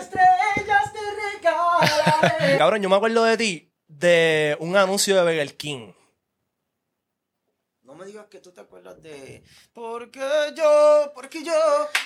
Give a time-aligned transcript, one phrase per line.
[0.00, 1.00] Estrellas te
[1.38, 2.58] regalaré.
[2.58, 5.92] Cabrón, yo me acuerdo de ti de un anuncio de Burger King.
[7.82, 9.42] No me digas que tú te acuerdas de.
[9.72, 10.20] Porque
[10.56, 11.52] yo, porque yo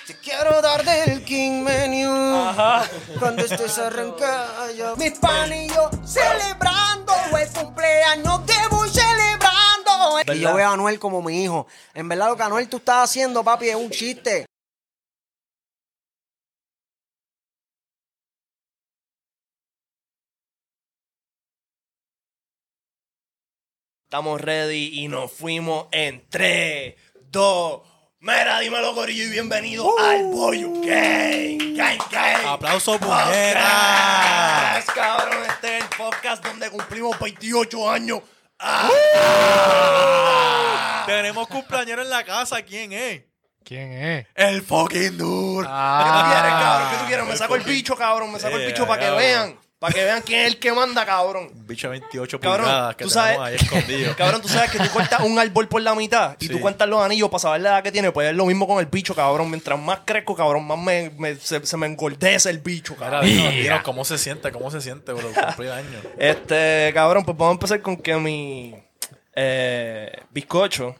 [0.07, 2.09] te quiero dar del King Menu.
[2.47, 2.89] Ajá.
[3.19, 10.33] Cuando estés arrancada, mis pan y yo celebrando el cumpleaños de voy celebrando.
[10.33, 11.67] Y yo veo a Anuel como mi hijo.
[11.93, 14.47] En verdad, lo que Anuel tú estás haciendo, papi, es un chiste.
[24.15, 26.95] Estamos ready y nos fuimos en 3,
[27.31, 27.81] 2.
[28.21, 31.75] Mira, dímelo, Corillo, y bienvenido al Boyo Gang.
[31.75, 32.45] Gang, gang.
[32.47, 34.81] Aplauso, puñeta.
[34.95, 35.43] cabrón.
[35.49, 38.21] Este es el podcast donde cumplimos 28 años.
[38.57, 38.89] Ah.
[41.07, 42.61] Tenemos cumpleañero en la casa.
[42.61, 43.21] ¿Quién es?
[43.65, 44.27] ¿Quién es?
[44.33, 45.67] El fucking duro.
[45.67, 46.89] ¿Qué tú quieres, cabrón?
[46.89, 47.25] ¿Qué tú quieres?
[47.25, 48.31] Me El saco el bicho, cabrón.
[48.31, 49.59] Me saco el Yeah, bicho para que vean.
[49.77, 51.49] Para que vean quién es el que manda, cabrón.
[51.53, 54.15] Un bicho de 28 Cabrón, pulgadas que tú sabes- ahí escondido.
[54.17, 57.01] Cabrón, tú sabes que tú cortas un árbol por la mitad y tú cuentas los
[57.03, 58.11] anillos para saber la edad que tiene.
[58.11, 59.49] Pues es lo mismo con el bicho, cabrón.
[59.49, 63.29] Mientras más crezco, cabrón, más me, me- se, se me engordece el bicho, Mira, cabrón.
[63.29, 66.03] dinos, dinos cómo se siente, cómo se siente, bro, cumplir años.
[66.17, 68.73] Este, cabrón, pues vamos a empezar con que mi
[69.35, 70.95] eh, bizcocho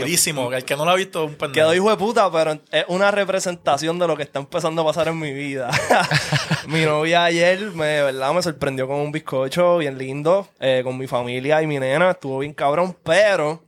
[0.00, 1.52] Durísimo, el que no lo ha visto es un pendejo.
[1.54, 5.08] quedó hijo de puta, pero es una representación de lo que está empezando a pasar
[5.08, 5.70] en mi vida.
[6.66, 11.06] mi novia ayer, me, verdad, me sorprendió con un bizcocho bien lindo, eh, con mi
[11.06, 13.62] familia y mi nena, estuvo bien cabrón, pero...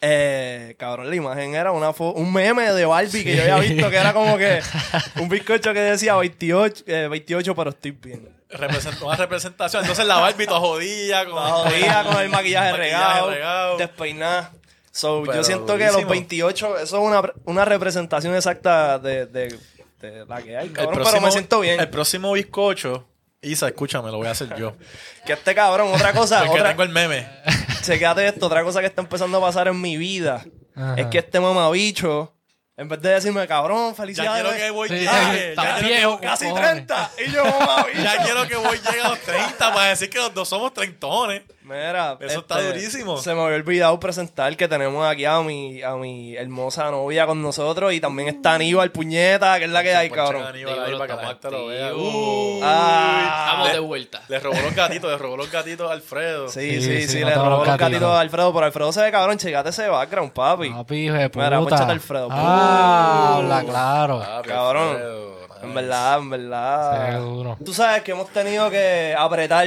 [0.00, 3.96] Eh, cabrón, la imagen era una un meme de Barbie que yo había visto que
[3.96, 4.60] era como que
[5.20, 8.28] un bizcocho que decía 28, eh, 28 pero estoy bien.
[8.48, 9.82] Represent- una representación.
[9.82, 11.24] Entonces la Barbie toda jodida.
[11.26, 13.76] Con, jodida con el maquillaje, regado, regado.
[13.76, 14.52] despeinada.
[14.98, 16.10] So, yo Pero siento que los durísimo.
[16.10, 19.58] 28, eso es una, una representación exacta de, de-
[20.00, 21.02] de la que hay, El cabrón.
[21.04, 21.78] pero me siento bien.
[21.80, 23.06] El próximo bizcocho,
[23.40, 24.74] Isa, escúchame, lo voy a hacer yo.
[25.24, 27.28] Que este cabrón, otra cosa, Porque otra, tengo el meme.
[27.82, 30.44] checate esto, otra cosa que está empezando a pasar en mi vida
[30.74, 30.94] Ajá.
[30.96, 32.34] es que este mamabicho,
[32.76, 34.42] en vez de decirme, cabrón, Ya felicidades.
[34.42, 35.54] quiero que voy Sí, llegue.
[35.56, 36.70] Ya quiero, casi cojones.
[36.86, 37.10] 30.
[37.26, 38.02] Y yo, mamabicho.
[38.02, 41.42] ya quiero que voy llegue a los 30 para decir que los dos somos treintones.
[41.68, 43.18] Mira, este, Eso está durísimo.
[43.18, 47.42] Se me había olvidado presentar que tenemos aquí a mi, a mi hermosa novia con
[47.42, 50.44] nosotros y también está Aníbal Puñeta, que es la que hay, cabrón.
[50.44, 51.94] Aníbal ahí para que gente lo vea.
[51.94, 52.60] Uh.
[52.64, 54.22] Ah, Estamos le- de vuelta.
[54.28, 56.48] Le robó los gatitos, le robó los gatitos a Alfredo.
[56.48, 59.02] Sí, Sí, sí, sí, sí, no le robó los gatitos a Alfredo, pero Alfredo se
[59.02, 60.70] ve cabrón, checate ese background, papi.
[60.70, 61.44] Papi, hijo de puta.
[61.44, 62.28] Mira, ponchate Alfredo.
[62.30, 64.22] Ah, habla claro.
[64.46, 64.88] Cabrón.
[64.88, 67.12] Alfredo, En verdad, en verdad.
[67.12, 67.58] Seguro.
[67.64, 69.66] Tú sabes que hemos tenido que apretar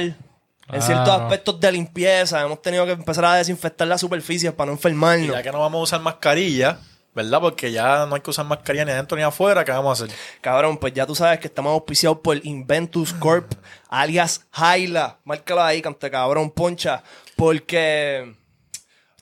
[0.70, 2.40] en ciertos aspectos de limpieza.
[2.42, 5.32] Hemos tenido que empezar a desinfectar las superficies para no Y enfermarnos.
[5.36, 6.78] ya que no vamos a usar mascarilla,
[7.14, 7.40] ¿verdad?
[7.40, 10.16] Porque ya no hay que usar mascarilla ni adentro ni afuera, ¿qué vamos a hacer?
[10.40, 13.52] Cabrón, pues ya tú sabes que estamos auspiciados por Inventus Corp,
[13.88, 15.18] alias Jaila.
[15.24, 17.02] Márcalo ahí, cante cabrón, poncha.
[17.36, 18.34] Porque,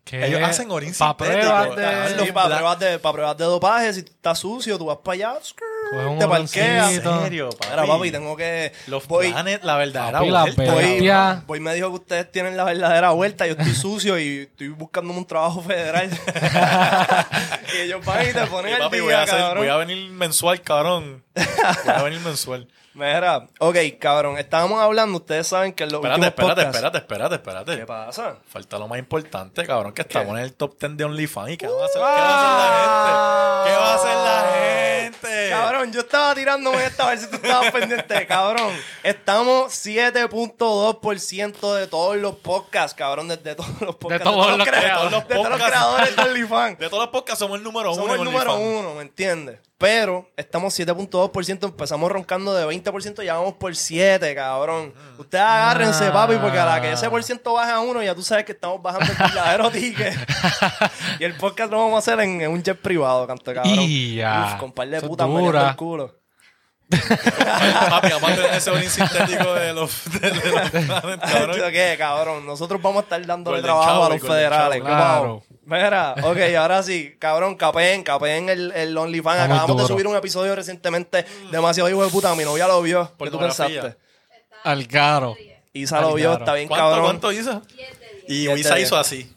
[0.03, 0.25] ¿Qué?
[0.25, 1.39] Ellos hacen orín Pa' sintético.
[1.41, 4.77] pruebas de- Ah, Sí, los para pruebas, de, para pruebas de dopaje, si estás sucio,
[4.77, 5.33] tú vas para allá.
[5.91, 6.83] Un te parqueas.
[6.85, 7.15] oroncito.
[7.17, 7.67] ¿En serio, papi?
[7.71, 8.71] Mira, papi, tengo que.
[8.87, 10.63] Los voy, planes, la verdadera Papi, la vuelta.
[10.73, 11.43] voy, bestia.
[11.45, 13.45] voy me dijo que ustedes tienen la verdadera vuelta.
[13.47, 16.09] Yo estoy sucio y estoy buscándome un trabajo federal.
[17.73, 19.57] y ellos van y te ponen Y, al papi, día, voy a, hacer- cabrón.
[19.57, 21.23] voy a venir mensual, cabrón.
[21.35, 22.67] Voy a venir mensual.
[22.95, 27.77] Mira, ok, cabrón, estábamos hablando, ustedes saben que los Espérate, espérate, podcasts- espérate, espérate, espérate.
[27.77, 28.37] ¿Qué pasa?
[28.47, 31.49] Falta lo más importante, cabrón, que estamos en el top 10 de OnlyFans.
[31.53, 33.69] ¿Y qué va a hacer, qué va a hacer la gente?
[33.71, 35.32] ¿Qué va a hacer la gente?
[35.61, 38.73] Cabrón, yo estaba tirándome esta a ver si tú estabas pendiente, cabrón.
[39.03, 44.23] Estamos 7.2% de todos los podcasts, cabrón, de, de todos los podcasts.
[44.23, 45.65] todos los crea- de todos los podcasts.
[45.67, 46.79] creadores de OnlyFans.
[46.79, 48.13] De todos los podcasts somos el número Somos uno.
[48.15, 48.79] el en número OnlyFans.
[48.85, 49.59] uno, ¿me entiendes?
[49.77, 54.93] Pero estamos 7.2%, empezamos roncando de 20%, ya vamos por 7, cabrón.
[55.17, 58.23] Ustedes agárrense, papi, porque a la que ese por ciento baja a uno, ya tú
[58.23, 60.13] sabes que estamos bajando el verdadero ticket.
[61.19, 63.73] y el podcast lo vamos a hacer en, en un jet privado, canto cabrón.
[63.77, 64.53] Y ya.
[64.53, 65.41] Uf, con par de Eso es putas dura.
[65.41, 66.19] meneando el culo.
[67.89, 71.51] Papi, vamos a tener ese orín sintético de los, de, de los planes, cabrón.
[71.57, 72.45] ¿Esto qué, cabrón?
[72.45, 74.77] Nosotros vamos a estar dándole Golden trabajo a los Golden federales.
[74.81, 75.43] ¿Qué Claro.
[75.65, 79.41] Mira, ok, ahora sí, cabrón, capeen, capeen el, el OnlyFans.
[79.41, 82.35] Acabamos de subir un episodio recientemente demasiado hijo de puta.
[82.35, 83.11] Mi novia lo vio.
[83.17, 83.95] ¿Qué tú pensaste?
[84.63, 85.35] Al caro.
[85.73, 87.05] Isa lo vio, está bien ¿Cuánto, cabrón.
[87.05, 87.61] ¿Cuánto hizo?
[88.27, 89.33] Y Isa hizo así.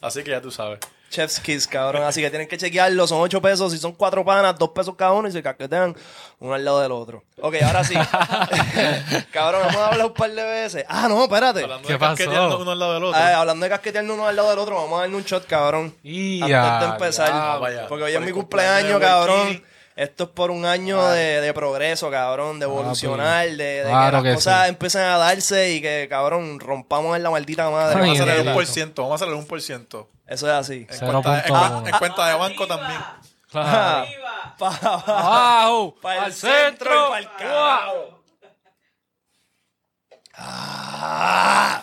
[0.00, 0.80] Así que ya tú sabes.
[1.10, 2.04] Chef's Kiss, cabrón.
[2.04, 3.06] Así que tienen que chequearlo.
[3.06, 3.72] Son 8 pesos.
[3.72, 5.94] Si son 4 panas, 2 pesos cada uno y se caquetean
[6.38, 7.24] uno al lado del otro.
[7.42, 7.94] Ok, ahora sí.
[9.32, 10.84] cabrón, hemos hablado un par de veces.
[10.88, 11.62] Ah, no, espérate.
[11.64, 12.16] Hablando ¿Qué de pasó?
[12.16, 13.20] casquetearnos uno al lado del otro.
[13.20, 15.94] Ah, hablando de casquetearnos uno al lado del otro, vamos a darle un shot, cabrón.
[16.02, 17.28] Y Antes ya, de empezar.
[17.28, 17.86] ya, vaya.
[17.88, 19.62] porque hoy Por es mi cumpleaños cabrón.
[19.96, 24.28] Esto es por un año de, de progreso, cabrón, de evolucionar, de, de Claro que
[24.30, 24.68] las que cosas sí.
[24.70, 27.96] empiecen a darse y que, cabrón, rompamos en la maldita madre.
[28.00, 28.58] Ay, Vamos a hacer el neta.
[28.58, 28.92] 1%.
[28.96, 30.06] Vamos a hacer el 1%.
[30.30, 30.86] Eso es así.
[30.88, 31.54] En cuenta, en,
[31.86, 33.00] en de banco también.
[33.50, 34.06] Claro.
[34.56, 35.96] Pa- Abajo.
[36.00, 38.22] Para el centro y para el carajo.
[40.34, 41.82] Ah.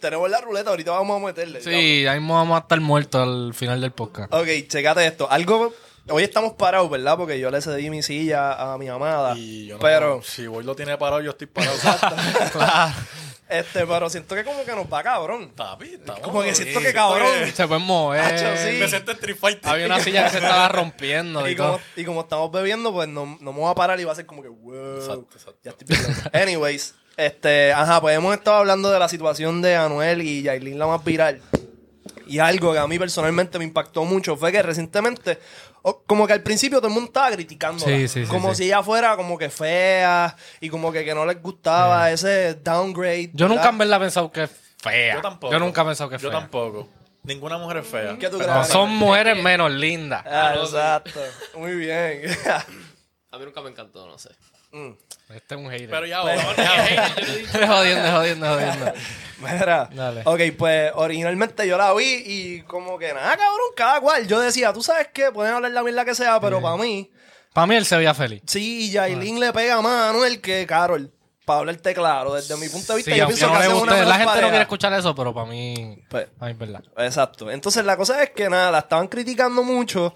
[0.00, 1.60] Tenemos la ruleta, ahorita vamos a meterle.
[1.60, 4.32] Sí, ahí mismo vamos a estar muertos al final del podcast.
[4.32, 5.30] Ok, checate esto.
[5.30, 5.74] Algo.
[6.08, 7.18] Hoy estamos parados, ¿verdad?
[7.18, 9.34] Porque yo le cedí mi silla a mi amada.
[9.36, 11.76] Y yo no, pero, si Boy lo tiene parado, yo estoy parado.
[12.52, 12.94] Claro.
[13.50, 15.50] Este, pero siento que como que nos va cabrón.
[15.54, 17.28] Papi, estamos Como que siento que cabrón.
[17.52, 18.20] Se pueden mover.
[18.20, 18.78] Hacho, sí.
[18.78, 19.68] Me siento en Street Fighter.
[19.70, 21.80] Había una silla que se estaba rompiendo y, Y como, todo.
[21.96, 24.26] y como estamos bebiendo, pues no, no me voy a parar y va a ser
[24.26, 24.96] como que, wow.
[24.96, 25.58] Exacto, exacto.
[25.62, 26.40] Ya estoy.
[26.40, 30.86] Anyways, este, ajá, pues hemos estado hablando de la situación de Anuel y Yailin la
[30.86, 31.42] más viral.
[32.26, 35.38] Y algo que a mí personalmente me impactó mucho fue que recientemente,
[36.06, 37.84] como que al principio todo el mundo estaba criticando.
[37.84, 38.56] Sí, sí, sí, Como sí.
[38.56, 43.30] si ella fuera como que fea y como que, que no les gustaba ese downgrade.
[43.32, 43.72] Yo nunca ¿verdad?
[43.72, 45.14] en verdad he pensado que es fea.
[45.16, 45.52] Yo tampoco.
[45.52, 46.40] Yo nunca he pensado que es Yo fea.
[46.40, 46.88] tampoco.
[47.22, 48.64] Ninguna mujer es fea.
[48.64, 50.24] Son mujeres menos lindas.
[50.26, 51.20] Ah, exacto.
[51.56, 52.22] Muy bien.
[53.32, 54.30] A mí nunca me encantó, no sé.
[54.72, 54.90] Mm.
[55.34, 55.90] Este es un hater.
[55.90, 58.92] Pero ya, ahora, ya, Es jodiendo, es jodiendo, es jodiendo.
[59.38, 60.22] Mira, Dale.
[60.24, 64.26] ok, pues originalmente yo la vi y como que nada, cabrón, cada cual.
[64.26, 67.10] Yo decía, tú sabes qué, pueden hablar la mierda que sea, pero para mí,
[67.52, 68.42] Para mí él se veía feliz.
[68.46, 71.10] sí, Yailin le pega más a Anuel que Carol.
[71.44, 73.80] Para hablarte claro, desde mi punto de vista, Sí, yo pienso no que hacen una
[73.80, 76.84] guste, la gente no quiere escuchar eso, pero para mí, Pues, para mí es verdad.
[76.98, 77.50] Exacto.
[77.50, 80.14] Entonces la cosa es que nada, la estaban criticando mucho.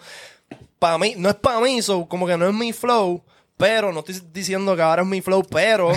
[0.78, 3.24] Para mí, no es para mí, so, como que no es mi flow.
[3.56, 5.92] Pero, no estoy diciendo que ahora es mi flow, pero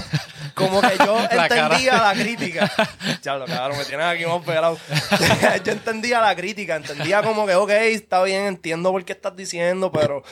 [0.53, 1.65] como que yo La cara.
[1.65, 2.71] entendía la crítica.
[3.23, 4.77] Ya lo cabrón, me tienes aquí más pelado.
[5.65, 9.91] yo entendía la crítica, entendía como que, ok, está bien, entiendo por qué estás diciendo,
[9.91, 10.23] pero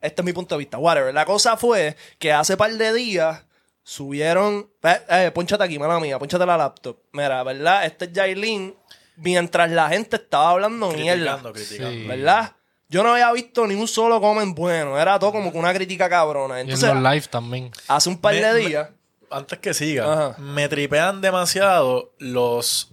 [0.00, 0.78] este es mi punto de vista.
[0.78, 1.12] Whatever.
[1.12, 3.44] La cosa fue que hace par de días
[3.82, 4.70] subieron.
[4.82, 6.96] Eh, eh, ponchate aquí, mala mía, ponchate la laptop.
[7.12, 7.84] Mira, ¿verdad?
[7.84, 8.74] Este es Jailin.
[9.16, 11.12] Mientras la gente estaba hablando mierda.
[11.42, 11.90] criticando, criticando.
[11.90, 12.06] Sí.
[12.06, 12.52] ¿Verdad?
[12.90, 14.98] Yo no había visto ni un solo comment bueno.
[15.00, 16.58] Era todo como que una crítica cabrona.
[16.58, 17.70] Y en Entonces, los live también.
[17.88, 18.88] hace un par Me- de me- días.
[19.30, 20.34] Antes que siga, Ajá.
[20.38, 22.90] me tripean demasiado los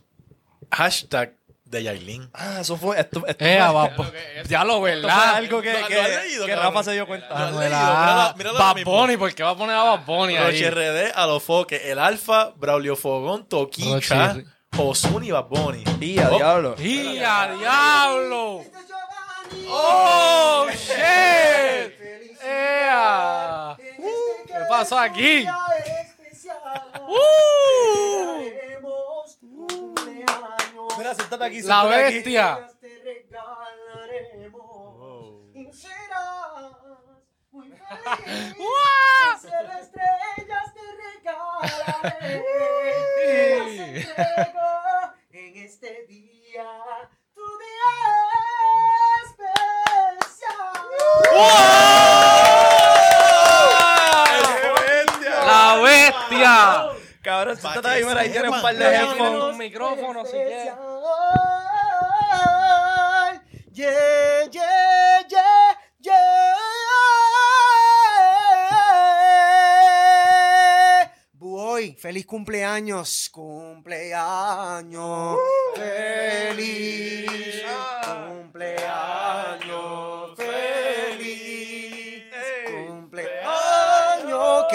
[0.72, 1.34] hashtags
[1.66, 2.30] de Yailin.
[2.34, 3.00] Ah, eso fue.
[3.00, 4.06] Esto, esto Eh, fue- abajo.
[4.48, 5.36] Ya lo esto fue verdad.
[5.36, 6.56] algo que, ¿Lo- lo que- leído, que?
[6.56, 7.27] Rafa se dio cuenta.
[7.30, 7.75] ¿Lo Anuel leído?
[7.75, 8.25] A.
[8.30, 8.84] Ahora Bad.
[8.86, 10.62] Bunny, ¿por qué va a poner a Bad Bunny ahí?
[10.63, 14.38] RD, Alofoque, El Alfa, Braulio Fogón, Toquicha,
[14.77, 15.84] Ozuna y Bad Bunny.
[16.00, 16.75] Y a Oh, diablo.
[16.77, 18.62] ¡Y a diablo!
[19.70, 21.94] ¡Oh, shit!
[22.42, 23.75] ¡Ea!
[23.77, 25.46] ¿Qué pasó aquí?
[27.08, 27.38] ¡Uh!
[30.98, 31.62] Mira, siéntate aquí.
[31.62, 31.89] La aquí.
[31.89, 32.68] bestia.
[32.82, 34.36] Te regalaremos
[35.54, 36.74] y serás
[37.51, 38.58] muy feliz.
[38.58, 39.39] ¡Guau!
[39.39, 42.44] Cielo, estrellas te regalaré.
[43.18, 43.32] Sí.
[44.18, 44.70] Las entrego
[45.32, 46.70] en este día,
[47.36, 47.92] tu día
[55.45, 56.89] ¡La bestia!
[57.21, 59.43] Cabrón, si estás ahí, mira, ahí tienes un par de headphones.
[59.43, 60.74] Un micrófono, si quieres.
[63.74, 66.57] Yeah, yeah, yeah, yeah.
[71.97, 75.39] Feliz cumpleaños, cumpleaños, uh.
[75.75, 78.29] feliz ah.
[78.29, 79.26] cumpleaños.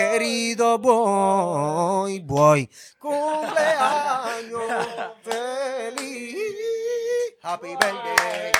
[0.02, 2.68] Querido boy, boy,
[2.98, 4.62] cumpleaños,
[5.22, 6.36] feliz,
[7.42, 8.52] happy birthday,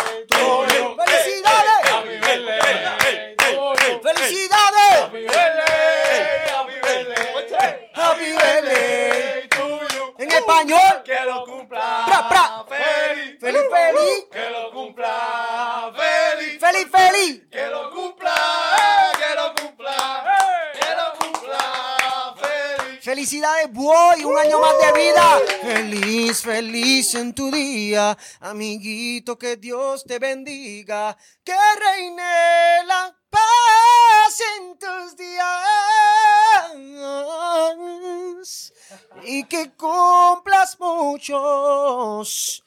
[28.40, 35.52] amiguito, que Dios te bendiga, que reine la paz en tus días
[39.24, 42.64] y que cumplas muchos.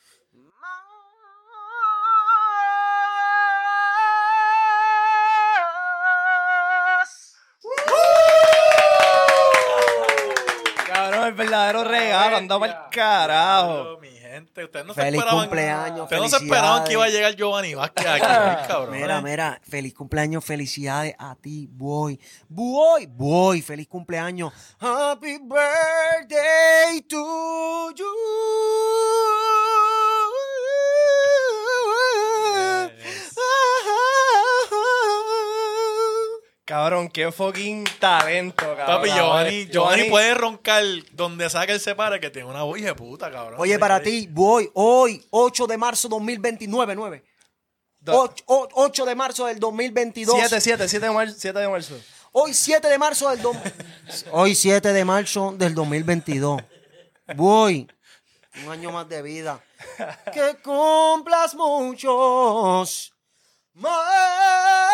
[11.27, 12.37] El verdadero regalo.
[12.37, 13.97] Andaba el carajo.
[13.99, 15.45] Mi gente, ustedes no se Feliz esperaban.
[15.45, 18.95] cumpleaños, Ustedes no se esperaban que iba a llegar Giovanni Vázquez aquí, ay, cabrón.
[18.95, 22.19] Mira, mira, feliz cumpleaños, felicidades a ti, boy.
[22.49, 24.51] Boy, boy, feliz cumpleaños.
[24.79, 28.05] Happy birthday to you.
[36.65, 38.85] Cabrón, qué fucking talento, cabrón.
[38.87, 42.81] Papi, Giovanni, Giovanni, puede roncar donde sea que él se pare, que tiene una voz
[42.81, 43.59] de puta, cabrón.
[43.59, 47.23] Oye, para ti, boy, hoy, 8 de marzo 2029, 9.
[47.99, 50.35] Do- 8, de marzo del 2022.
[50.39, 51.35] 7, 7, 7 de marzo.
[51.37, 51.99] 7 de marzo.
[52.31, 53.61] Hoy 7 de marzo del dom-
[54.31, 56.61] Hoy 7 de marzo del 2022.
[57.35, 57.87] Voy.
[58.65, 59.63] Un año más de vida.
[60.33, 63.13] Que cumplas muchos
[63.73, 64.84] más.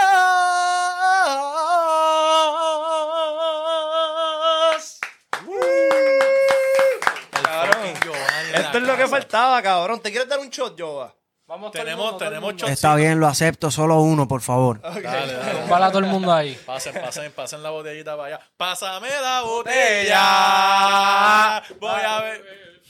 [9.03, 9.99] Que faltaba, cabrón.
[9.99, 11.13] ¿Te quieres dar un shot, Jova?
[11.47, 12.67] Vamos todo el Tenemos, mundo, todo el tenemos mundo.
[12.67, 13.69] Está bien, lo acepto.
[13.69, 14.79] Solo uno, por favor.
[14.81, 15.67] Dale, dale.
[15.69, 16.57] Bala todo el mundo ahí.
[16.65, 18.39] Pasen, pasen, pasen la botellita para allá.
[18.55, 21.61] Pásame la botella.
[21.79, 22.41] Voy a ver.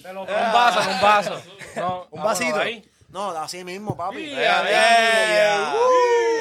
[0.03, 1.41] Con un vaso, un vaso.
[1.75, 2.59] No, Un vasito.
[2.59, 2.87] ahí.
[3.09, 4.17] No, así mismo, papi.
[4.17, 4.63] Mira.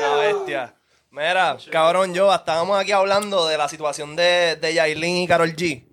[0.01, 0.75] La bestia.
[1.11, 5.85] Mira, cabrón, yo estábamos aquí hablando de la situación de, de Yailin y Carol G.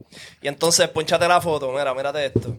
[0.42, 2.56] Y entonces, ponchate la foto, mira, mírate esto.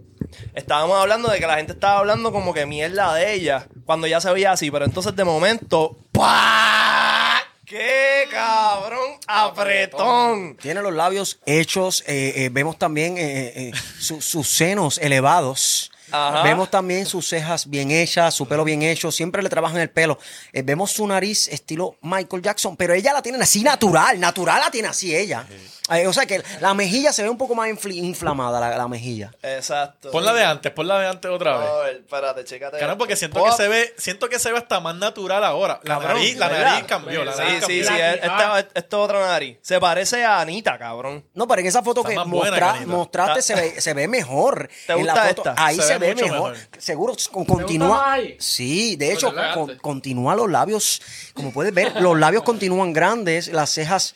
[0.55, 4.21] Estábamos hablando de que la gente estaba hablando como que mierda de ella cuando ya
[4.21, 7.41] se veía así, pero entonces de momento, ¡pah!
[7.65, 9.19] ¡Qué cabrón!
[9.27, 10.57] ¡Apretón!
[10.57, 12.03] Tiene los labios hechos.
[12.07, 15.91] eh, eh, vemos también eh, eh, su- sus senos elevados.
[16.11, 16.43] Ajá.
[16.43, 19.13] Vemos también sus cejas bien hechas, su pelo bien hecho.
[19.13, 20.19] Siempre le trabajan el pelo.
[20.55, 24.19] Eh, vemos su nariz estilo Michael Jackson, pero ella la tiene así natural.
[24.19, 25.47] Natural la tiene así ella.
[25.91, 29.33] Eh, o sea que la mejilla se ve un poco más inflamada, la, la mejilla.
[29.43, 30.11] Exacto.
[30.11, 31.69] Pon la de antes, pon la de antes otra vez.
[31.69, 32.79] A ver, espérate, chécate.
[32.79, 33.49] Claro, porque siento Pop.
[33.51, 35.81] que se ve, siento que se ve hasta más natural ahora.
[35.85, 36.71] La Cabrón, nariz, la ¿verdad?
[36.73, 37.85] nariz cambió, la Sí, nariz sí, cambió.
[37.89, 37.95] sí.
[37.95, 39.59] es- Esta, esta es otra nariz.
[39.63, 41.25] Se parece a Anita, cabrón.
[41.35, 42.87] No, pero en esa foto Está que más buena, mostra- Canita.
[42.97, 44.69] mostraste se ve, se ve mejor.
[44.87, 45.65] ¿Te en la gusta foto, esta?
[45.67, 46.53] Ahí Se se, ve ve mucho mejor.
[46.53, 46.69] mejor.
[46.79, 48.13] Seguro con- más continúa.
[48.13, 48.37] ahí?
[48.39, 49.79] Sí, de hecho, Pues con- elegante.
[49.83, 51.01] continúa los labios.
[51.35, 54.15] Como puedes ver, los labios continúan grandes, las cejas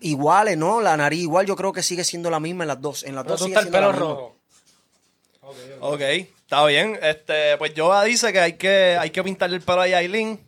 [0.00, 0.80] iguales, ¿no?
[0.80, 3.02] La nariz igual, yo creo que sigue siendo la misma en las dos.
[3.04, 4.20] En las Pero dos tú sigue estás el siendo pelo la misma.
[4.20, 4.36] rojo.
[5.94, 6.98] Ok, está bien.
[7.02, 10.38] Este, pues Yoba dice que hay que, hay que pintarle el pelo a Yailin.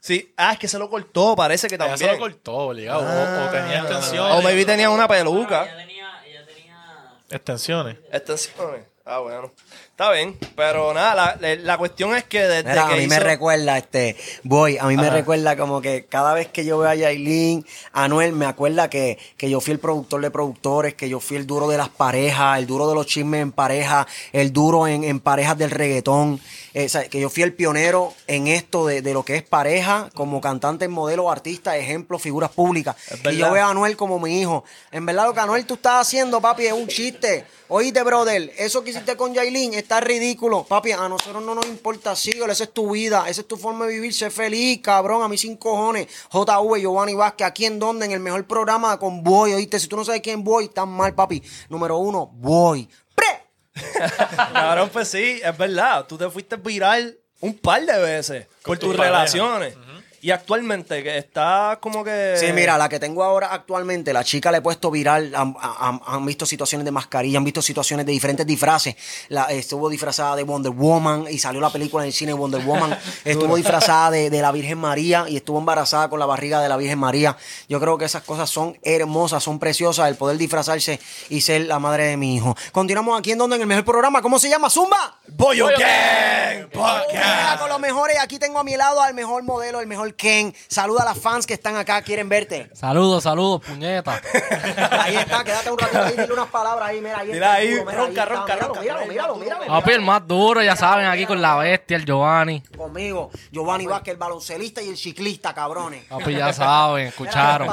[0.00, 2.10] Sí, ah, es que se lo cortó, parece que Ella también.
[2.10, 3.00] se lo cortó, obligado.
[3.00, 4.34] O, o tenía extensiones.
[4.36, 5.64] O maybe tenía una peluca.
[5.64, 7.96] Ella tenía, ella tenía Extensiones.
[8.12, 8.84] Extensiones.
[9.06, 9.50] Ah, bueno.
[9.94, 10.36] Está bien.
[10.56, 14.16] Pero nada, la, la cuestión es que desde Mira, que a mí me recuerda, este,
[14.42, 18.32] voy, a mí me recuerda como que cada vez que yo veo a Yailin, Anuel,
[18.32, 21.68] me acuerda que, que yo fui el productor de productores, que yo fui el duro
[21.68, 25.56] de las parejas, el duro de los chismes en pareja, el duro en, en parejas
[25.58, 26.40] del reggaetón,
[26.74, 29.44] eh, o sea, que yo fui el pionero en esto de, de lo que es
[29.44, 32.96] pareja, como cantante, modelo, artista, ejemplo, figuras públicas.
[33.30, 34.64] Y yo veo a Anuel como mi hijo.
[34.90, 37.44] En verdad lo que Anuel tú estás haciendo, papi, es un chiste.
[37.68, 40.64] Oíste, brother, eso que hiciste con Yailin está ridículo.
[40.64, 43.86] Papi, a nosotros no nos importa, síguelo, esa es tu vida, esa es tu forma
[43.86, 46.08] de vivir, sé feliz, cabrón, a mí sin cojones.
[46.32, 49.96] JV, Giovanni Vázquez, aquí en donde, en el mejor programa con Boy, oíste, si tú
[49.96, 51.42] no sabes quién Boy, estás mal, papi.
[51.68, 52.88] Número uno, Boy.
[53.14, 53.26] ¡Pre!
[54.52, 56.06] Cabrón, pues sí, es verdad.
[56.06, 59.76] Tú te fuiste viral un par de veces por tu tus relaciones.
[60.24, 62.36] Y actualmente que está como que...
[62.38, 66.00] Sí, mira, la que tengo ahora actualmente, la chica le he puesto viral, han, han-
[66.06, 68.96] han visto situaciones de mascarilla, han visto situaciones de diferentes disfraces.
[69.28, 72.98] La, estuvo disfrazada de Wonder Woman y salió la película en el cine Wonder Woman.
[73.26, 76.78] estuvo disfrazada de, de la Virgen María y estuvo embarazada con la barriga de la
[76.78, 77.36] Virgen María.
[77.68, 81.78] Yo creo que esas cosas son hermosas, son preciosas, el poder disfrazarse y ser la
[81.78, 82.56] madre de mi hijo.
[82.72, 84.70] Continuamos aquí en donde, en el mejor programa, ¿cómo se llama?
[84.70, 85.18] Zumba.
[85.28, 87.60] Boyo Gang Podcast.
[87.60, 90.54] con los mejores, aquí tengo a mi lado al mejor modelo, el mejor Ken.
[90.68, 92.70] Saluda a las fans que están acá, quieren verte.
[92.74, 94.20] Saludos, saludos, puñeta.
[94.90, 97.52] Ahí está, quédate un ratito ahí, dile unas palabras ahí, mira, ahí está.
[97.54, 100.26] ahí, mira, ronca, está, ronca, míralo, ronca, Míralo, el míralo, más míralo, Papi, el más
[100.26, 102.62] duro, ya saben, aquí con la bestia, el Giovanni.
[102.76, 106.04] Conmigo, Giovanni Vázquez, el baloncelista y el ciclista, cabrones.
[106.04, 107.68] Papi, ya saben, escucharon.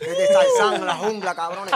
[0.00, 1.74] Desde en la jungla, cabrones.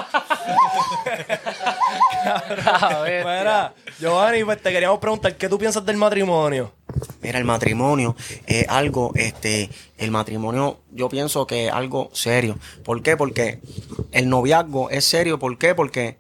[3.25, 6.73] Mira, Giovanni, pues te queríamos preguntar, ¿qué tú piensas del matrimonio?
[7.21, 12.59] Mira, el matrimonio es algo, este, el matrimonio yo pienso que es algo serio.
[12.85, 13.17] ¿Por qué?
[13.17, 13.61] Porque
[14.13, 15.39] el noviazgo es serio.
[15.39, 15.75] ¿Por qué?
[15.75, 16.19] Porque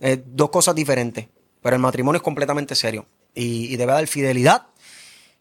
[0.00, 1.28] es dos cosas diferentes.
[1.62, 3.06] Pero el matrimonio es completamente serio.
[3.34, 4.66] Y, y debe dar fidelidad.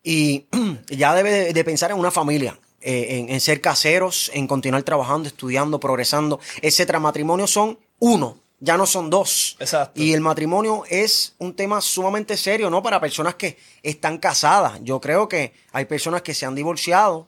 [0.03, 0.47] Y
[0.87, 2.57] ya debe de, de pensar en una familia.
[2.81, 6.99] Eh, en, en ser caseros, en continuar trabajando, estudiando, progresando, etcétera.
[6.99, 9.55] Matrimonios son uno, ya no son dos.
[9.59, 10.01] Exacto.
[10.01, 12.81] Y el matrimonio es un tema sumamente serio, ¿no?
[12.83, 14.79] Para personas que están casadas.
[14.83, 17.27] Yo creo que hay personas que se han divorciado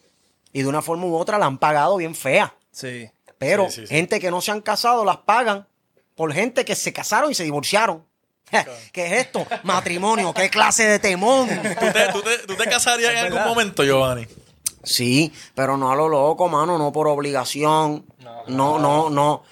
[0.51, 2.53] y de una forma u otra la han pagado bien fea.
[2.71, 3.09] Sí.
[3.37, 3.93] Pero Sí, sí, sí.
[3.95, 5.67] gente que no se han casado las pagan
[6.15, 8.03] por gente que se casaron y se divorciaron.
[8.91, 9.45] ¿Qué es esto?
[9.63, 11.47] Matrimonio, ¿qué clase de temón?
[11.79, 14.27] ¿Tú te, tú te- tú te casarías en algún momento, Giovanni?
[14.83, 18.05] Sí, pero no a lo loco, mano, no por obligación.
[18.47, 19.43] No, no, no.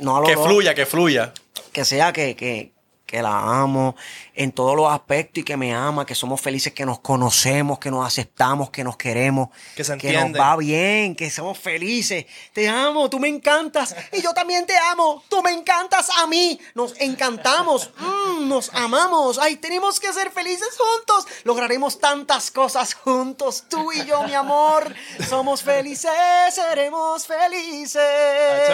[0.00, 0.46] No a lo Que loco.
[0.46, 1.32] fluya, que fluya.
[1.72, 2.72] que sea que, que,
[3.06, 3.94] que la amo
[4.34, 7.90] en todos los aspectos y que me ama, que somos felices, que nos conocemos, que
[7.90, 12.26] nos aceptamos, que nos queremos, Que se nos va bien, que somos felices.
[12.52, 15.22] Te amo, tú me encantas y yo también te amo.
[15.28, 16.58] Tú me encantas a mí.
[16.74, 19.38] Nos encantamos, mm, nos amamos.
[19.38, 21.26] Ay, tenemos que ser felices juntos.
[21.44, 24.94] Lograremos tantas cosas juntos, tú y yo, mi amor.
[25.28, 26.10] Somos felices,
[26.52, 28.02] seremos felices.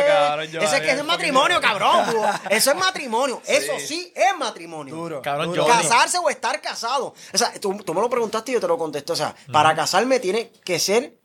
[0.06, 2.04] Cabrón, Ese que es es matrimonio, cabrón.
[2.50, 3.40] Eso es matrimonio.
[3.46, 4.94] Eso sí es matrimonio.
[4.94, 5.22] Duro.
[5.22, 7.14] Cabrón, Casarse o estar casado.
[7.32, 9.12] O sea, tú, tú me lo preguntaste y yo te lo contesté.
[9.12, 11.18] O sea, para casarme tiene que ser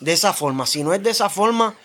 [0.00, 0.66] de esa forma.
[0.66, 1.76] Si no es de esa forma,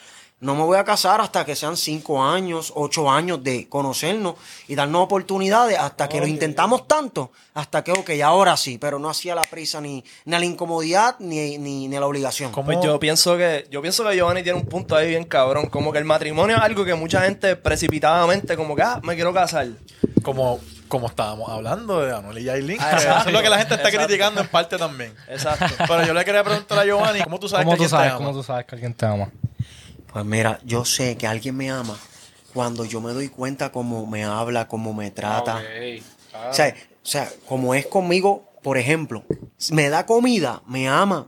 [0.41, 4.35] no me voy a casar hasta que sean cinco años, ocho años de conocernos
[4.67, 9.09] y darnos oportunidades hasta que lo intentamos tanto, hasta que, ok, ahora sí, pero no
[9.09, 12.51] hacía la prisa ni, ni a la incomodidad ni, ni, ni a la obligación.
[12.51, 12.65] ¿Cómo?
[12.65, 15.93] Pues yo pienso que yo pienso que Giovanni tiene un punto ahí bien cabrón, como
[15.93, 19.67] que el matrimonio es algo que mucha gente precipitadamente como que ah, me quiero casar.
[20.21, 22.77] Como, como estábamos hablando de Anuel y Yailin.
[22.79, 24.07] Ah, que es lo que la gente está Exacto.
[24.07, 25.13] criticando en parte también.
[25.27, 25.73] Exacto.
[25.87, 28.07] Pero yo le quería preguntar a Giovanni, ¿cómo tú sabes ¿Cómo que tú alguien sabes?
[28.11, 28.25] te ama?
[28.25, 29.29] ¿Cómo tú sabes que alguien te ama?
[30.11, 31.97] Pues mira, yo sé que alguien me ama
[32.53, 35.61] cuando yo me doy cuenta cómo me habla, cómo me trata.
[36.49, 39.23] O sea, o sea, como es conmigo, por ejemplo,
[39.71, 41.27] me da comida, me ama,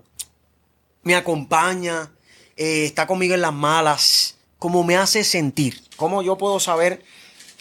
[1.03, 2.11] me acompaña,
[2.55, 5.83] eh, está conmigo en las malas, como me hace sentir.
[5.97, 7.03] ¿Cómo yo puedo saber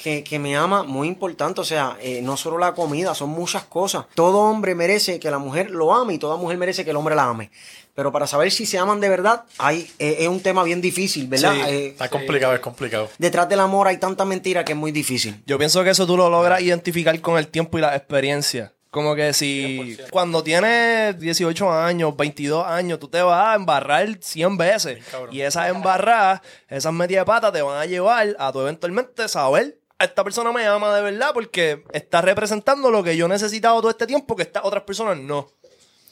[0.07, 0.85] que, que me ama?
[0.85, 4.05] Muy importante, o sea, eh, no solo la comida, son muchas cosas.
[4.15, 7.17] Todo hombre merece que la mujer lo ame y toda mujer merece que el hombre
[7.17, 7.51] la ame.
[7.93, 11.27] Pero para saber si se aman de verdad, hay, eh, es un tema bien difícil,
[11.27, 11.55] ¿verdad?
[11.55, 13.09] Sí, Eh, Está complicado, es complicado.
[13.19, 15.43] detrás del amor hay tanta mentira que es muy difícil.
[15.45, 18.75] Yo pienso que eso tú lo logras identificar con el tiempo y la experiencia.
[18.93, 24.57] Como que si cuando tienes 18 años, 22 años, tú te vas a embarrar 100
[24.57, 24.99] veces.
[25.33, 29.79] Y esas embarradas, esas metidas de pata te van a llevar a tú eventualmente saber,
[29.99, 33.91] esta persona me ama de verdad porque está representando lo que yo he necesitado todo
[33.91, 35.49] este tiempo que estas otras personas no.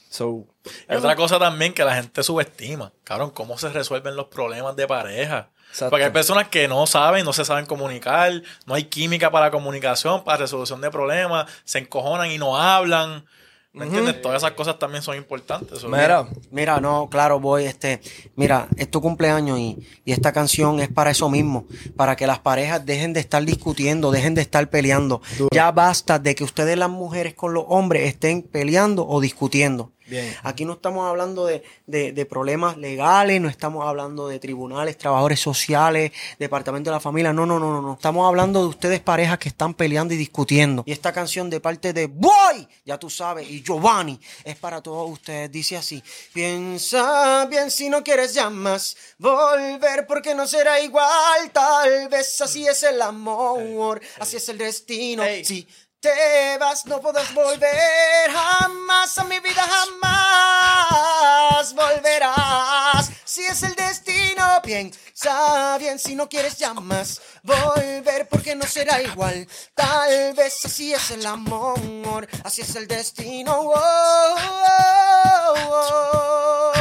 [0.09, 0.47] So,
[0.87, 2.93] Hay otra cosa también que la gente subestima.
[3.03, 5.51] Cabrón, cómo se resuelven los problemas de pareja.
[5.71, 5.91] Exacto.
[5.91, 8.33] Porque hay personas que no saben, no se saben comunicar,
[8.65, 13.27] no hay química para comunicación, para resolución de problemas, se encojonan y no hablan.
[13.75, 14.23] ¿Me entiendes?
[14.23, 15.83] Todas esas cosas también son importantes.
[15.85, 18.01] Mira, Mira, no, claro, voy, este,
[18.37, 22.39] mira, es tu cumpleaños y, y esta canción es para eso mismo, para que las
[22.39, 25.21] parejas dejen de estar discutiendo, dejen de estar peleando.
[25.53, 29.91] Ya basta de que ustedes las mujeres con los hombres estén peleando o discutiendo.
[30.07, 30.35] Bien.
[30.43, 35.41] Aquí no estamos hablando de, de- de problemas legales, no estamos hablando de tribunales, trabajadores
[35.41, 37.33] sociales, departamento de la familia.
[37.33, 37.95] No, no, no, no, no.
[37.95, 40.83] Estamos hablando de ustedes parejas que están peleando y discutiendo.
[40.87, 45.11] Y esta canción de parte de Boy, ya tú sabes, y Giovanni, es para todos
[45.11, 45.51] ustedes.
[45.51, 51.51] Dice así: Piensa bien si no quieres ya más volver, porque no será igual.
[51.53, 55.23] Tal vez así es el amor, así es el destino.
[55.25, 55.67] Ey.
[56.05, 59.63] Te vas, no podrás volver jamás a mi vida,
[60.03, 63.11] jamás volverás.
[63.25, 69.01] Si es el destino, piensa bien si no quieres ya más volver, porque no será
[69.01, 69.49] igual.
[69.75, 73.61] Tal vez así es el amor, así es el destino.
[73.61, 76.74] Oh, oh, oh,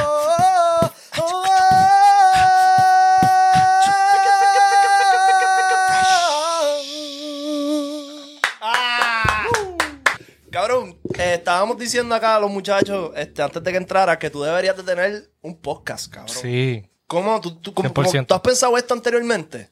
[11.34, 14.84] Estábamos diciendo acá a los muchachos, este, antes de que entrara, que tú deberías de
[14.84, 16.36] tener un podcast, cabrón.
[16.36, 16.84] Sí.
[17.08, 17.40] ¿Cómo?
[17.42, 17.94] ¿Tú, tú, cómo- 100%.
[17.94, 19.70] cómo- ¿tú has pensado esto anteriormente?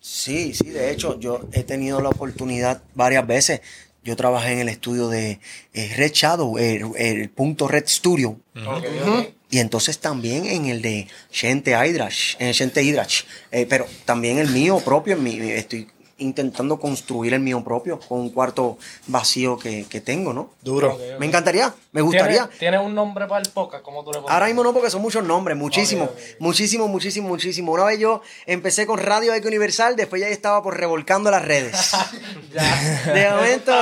[0.00, 3.60] Sí, sí, de hecho, yo he tenido la oportunidad varias veces.
[4.02, 5.40] Yo trabajé en el estudio de
[5.72, 8.38] eh, Red Shadow, el, el punto Red Studio.
[9.48, 13.24] Y entonces también en el de Shente Hydrach, en Shente Hydrach.
[13.50, 18.20] Eh, pero también el mío propio, en mi, estoy intentando construir el mío propio con
[18.20, 20.50] un cuarto vacío que, que tengo, ¿no?
[20.62, 20.98] Duro.
[21.18, 22.42] Me encantaría, me gustaría.
[22.42, 23.82] ¿Tienes, tienes un nombre para el podcast?
[23.82, 24.30] ¿Cómo tú le pones?
[24.30, 27.72] Ahora mismo no, porque son muchos nombres, muchísimos, muchísimo, muchísimo, muchísimo.
[27.72, 31.74] Una vez yo empecé con Radio Eco Universal, después ya estaba por revolcando las redes.
[33.14, 33.72] De momento,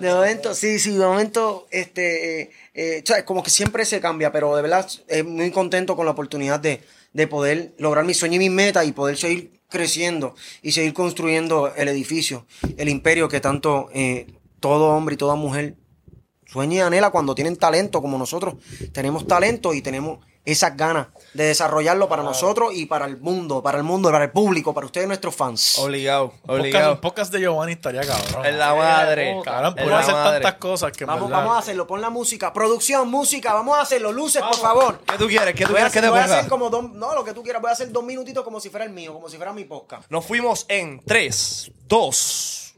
[0.00, 4.00] de momento, sí, sí, de momento, este, eh, eh, o sea, como que siempre se
[4.00, 6.82] cambia, pero de verdad, eh, muy contento con la oportunidad de,
[7.12, 11.74] de poder lograr mi sueño y mis metas y poder seguir creciendo y seguir construyendo
[11.74, 12.46] el edificio,
[12.78, 14.26] el imperio que tanto eh,
[14.58, 15.76] todo hombre y toda mujer
[16.46, 18.54] sueña y anhela cuando tienen talento como nosotros.
[18.92, 23.78] Tenemos talento y tenemos esas ganas de desarrollarlo para nosotros y para el mundo, para
[23.78, 25.78] el mundo, para el público, para ustedes nuestros fans.
[25.78, 26.92] Obligado, obligado.
[26.92, 28.46] un podcast de Giovanni estaría cabrón.
[28.46, 29.36] En la madre.
[29.44, 30.40] Cabrón, la hacer madre.
[30.40, 34.12] tantas cosas que Vamos, vamos a hacerlo, pon la música, producción, música, vamos a hacerlo,
[34.12, 35.00] luces, por favor.
[35.06, 35.54] ¿Qué tú quieres?
[35.54, 37.24] ¿Qué tú Voy a, quieres que hacer, te voy a hacer como dos, no, lo
[37.24, 39.36] que tú quieras, voy a hacer dos minutitos como si fuera el mío, como si
[39.36, 40.10] fuera mi podcast.
[40.10, 42.74] Nos fuimos en 3, 2,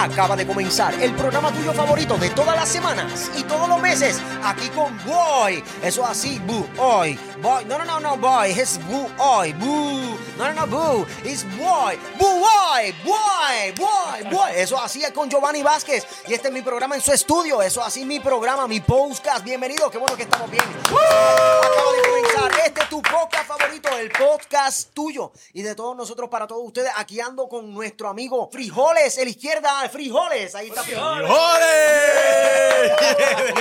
[0.00, 4.18] Acaba de comenzar el programa tuyo favorito de todas las semanas y todos los meses
[4.42, 5.62] aquí con Boy.
[5.82, 7.18] Eso así, Boo, hoy.
[7.42, 10.16] Boy, no, no, no, no, Boy, es Boo, hoy, Boo.
[10.38, 14.52] No, no, no, Boo, es Boy, Boo, Boy, Boy, Boy, Boy.
[14.56, 17.60] Eso así es con Giovanni Vázquez y este es mi programa en su estudio.
[17.60, 19.44] Eso así mi programa, mi podcast.
[19.44, 20.64] Bienvenido, qué bueno que estamos bien.
[20.86, 26.30] Acaba de comenzar este es tu podcast favorito, el podcast tuyo y de todos nosotros
[26.30, 26.90] para todos ustedes.
[26.96, 30.54] Aquí ando con nuestro amigo Frijoles, el izquierda, Frijoles.
[30.54, 31.28] Ahí está Frijoles.
[31.28, 32.96] ¡Joder!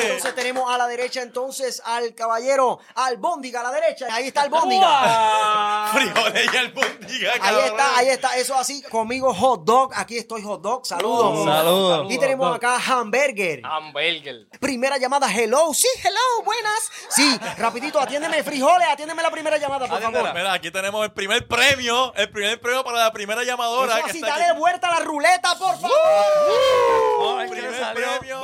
[0.04, 4.08] Entonces tenemos a la derecha entonces al caballero Albóndiga a la derecha.
[4.12, 5.90] Ahí está Albóndiga.
[5.94, 7.66] Frijoles y albóndiga, Ahí cabrón.
[7.66, 8.82] está, ahí está, eso así.
[8.84, 11.46] Conmigo hot dog, aquí estoy hot dog, saludos.
[11.46, 12.08] Saludos.
[12.12, 13.62] Y tenemos acá hamburger.
[13.64, 14.48] Hamburger.
[14.60, 16.92] Primera llamada, hello, sí, hello, buenas.
[17.10, 20.34] Sí, rapidito, atiéndeme frijoles, atiéndeme la primera llamada, por favor.
[20.34, 23.96] Mira, aquí tenemos el primer premio, el primer premio para la primera llamadora.
[23.96, 24.60] Eso que así, está dale aquí.
[24.60, 25.90] vuelta a la ruleta, por favor.
[26.20, 28.20] Ay, ¿qué le Primer salió?
[28.20, 28.42] premio.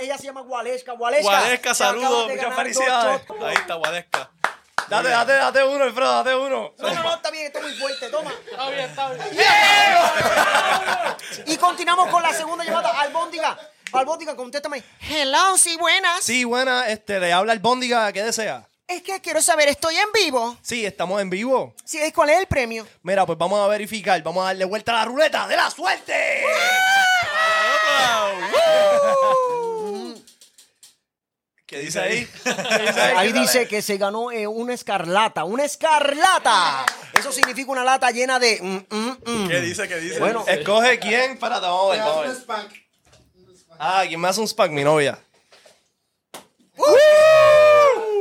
[0.00, 1.22] Ella se llama Gualesca, Gualesca.
[1.22, 2.30] Guadesca, saludos.
[2.30, 3.22] Muchas felicidades.
[3.42, 4.30] Ahí está Guadesca.
[4.88, 6.72] Date, date, date uno, Alfredo, date uno.
[6.76, 8.32] No, no, no, está bien, esto es muy fuerte, toma.
[8.50, 9.44] Está bien, está bien.
[11.46, 13.56] Y continuamos con la segunda llamada, Albóndiga.
[13.92, 14.82] Albóndiga, contéstame.
[15.08, 16.24] Hello, sí, buenas.
[16.24, 18.66] Sí, buena, este, le habla el Bóndiga, ¿qué desea?
[18.90, 20.58] Es que quiero saber, ¿estoy en vivo?
[20.62, 21.74] Sí, estamos en vivo.
[21.84, 22.84] Sí, ¿cuál es el premio?
[23.04, 26.42] Mira, pues vamos a verificar, vamos a darle vuelta a la ruleta de la suerte.
[31.66, 32.28] ¿Qué dice ahí?
[32.42, 36.84] ¿Qué dice Ahí ¿Qué dice que se ganó eh, una escarlata, una escarlata.
[37.12, 38.58] Eso significa una lata llena de...
[38.60, 39.48] mm, mm, mm.
[39.48, 39.86] ¿Qué dice?
[39.86, 40.18] ¿Qué dice?
[40.18, 41.32] Bueno, Escoge quién.
[41.32, 42.68] Espérate, vamos a ver, vamos a ver.
[43.78, 44.72] Ah, ¿quién me hace un spank?
[44.72, 45.16] Mi novia.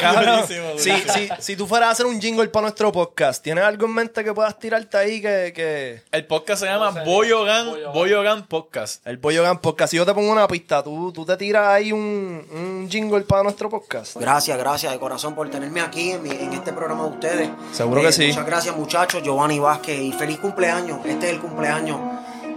[0.00, 0.40] Cabrón,
[0.78, 3.94] si, si, si tú fueras a hacer un jingle para nuestro podcast, ¿tienes algo en
[3.94, 6.02] mente que puedas tirarte ahí que, que...
[6.10, 9.06] El podcast se llama Boyogan, Boyogan Podcast.
[9.06, 11.92] El Pollo Gan Podcast, si yo te pongo una pista, ¿tú, tú te tiras ahí
[11.92, 13.75] un, un jingle para nuestro podcast?
[14.20, 17.50] Gracias, gracias de corazón por tenerme aquí en, mi- en este programa de ustedes.
[17.72, 18.28] Seguro que sí.
[18.28, 19.22] Muchas gracias, muchachos.
[19.22, 21.00] Giovanni Vázquez y feliz cumpleaños.
[21.04, 21.98] Este es el cumpleaños.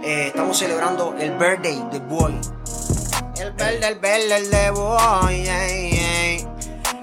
[0.02, 2.38] Eh, estamos celebrando el birthday de Boy.
[3.38, 5.48] El verde, el verde, el de Boy.
[5.48, 6.46] ey, ey.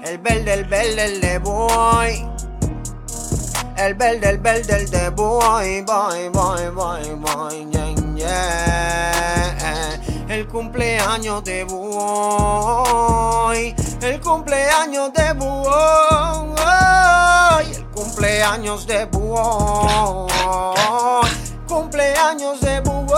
[0.04, 2.26] El verde, el verde, el de Boy.
[3.76, 5.82] El verde, el verde, el de Boy.
[5.82, 7.68] Boy, boy, boy, boy.
[8.16, 10.00] yeah, yeah.
[10.28, 11.74] El cumpleaños de Boy.
[14.02, 16.54] El cumpleaños de Boy.
[17.72, 20.30] El cumpleaños de Boy.
[21.66, 23.08] Cumpleaños de Boy.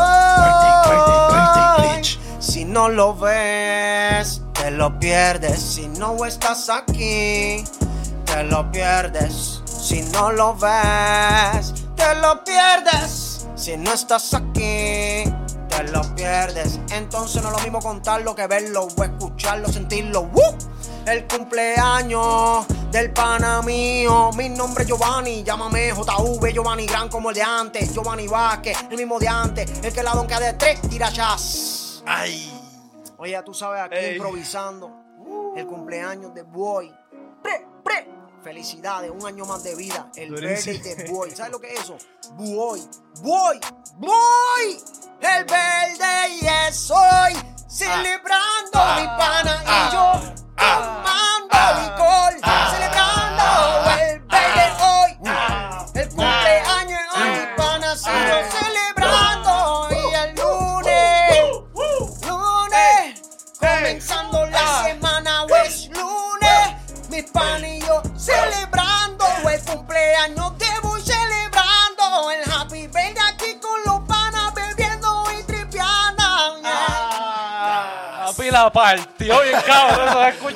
[2.38, 5.60] Si no lo ves, te lo pierdes.
[5.60, 7.64] Si no estás aquí,
[8.24, 9.62] te lo pierdes.
[9.64, 13.48] Si no lo ves, te lo pierdes.
[13.56, 15.24] Si no estás aquí,
[15.84, 16.78] te lo pierdes.
[16.90, 20.22] Entonces no es lo mismo contarlo que verlo o escucharlo, sentirlo.
[20.22, 20.56] ¡Woo!
[21.06, 24.30] El cumpleaños del pana mío.
[24.36, 27.92] Mi nombre es Giovanni, llámame JV, Giovanni Gran como el de antes.
[27.94, 29.82] Giovanni Vázquez, el mismo de antes.
[29.82, 32.02] El que la donca de tres tira chas.
[32.06, 32.52] Ay.
[33.16, 34.16] Oye, tú sabes, aquí Ey.
[34.16, 34.90] improvisando.
[35.56, 36.92] El cumpleaños de Boy.
[37.42, 38.08] Pre, pre.
[38.42, 40.10] Felicidades, un año más de vida.
[40.16, 41.30] El verde de Boy.
[41.30, 41.96] ¿Sabes lo que es eso?
[42.36, 42.80] Boy.
[43.22, 43.60] Boy.
[43.96, 44.82] Boy.
[45.20, 47.36] El verde y es hoy.
[47.66, 50.09] Celebrando mi pana y yo.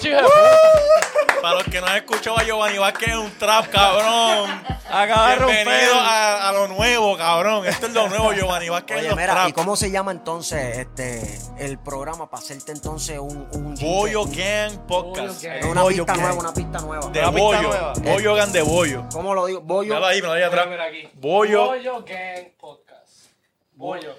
[0.08, 1.40] Hijo de puta.
[1.42, 4.62] Para los que no han escuchado a Giovanni Vázquez es un trap, cabrón.
[4.90, 5.66] Acaba de romper.
[5.66, 7.66] Bienvenido a, a lo nuevo, cabrón.
[7.66, 9.48] Esto es lo nuevo, Giovanni Vázquez Oye, mira, trap.
[9.48, 14.42] ¿y cómo se llama entonces este el programa para hacerte entonces un, un Bollo jingle?
[14.42, 15.42] Gang Podcast.
[15.42, 15.66] Gang.
[15.70, 16.20] una pista Gang.
[16.20, 17.10] nueva, una pista nueva.
[17.10, 17.92] De nueva.
[18.02, 19.04] Bollo Gang de bollo.
[19.12, 19.60] ¿Cómo lo digo?
[19.60, 19.88] Bollo.
[19.88, 20.66] Míralo ahí, míralo ahí atrás.
[20.68, 20.84] Mira.
[21.14, 21.66] Bollo.
[21.66, 23.26] Bollo Gang Podcast.
[23.74, 24.14] Bollo.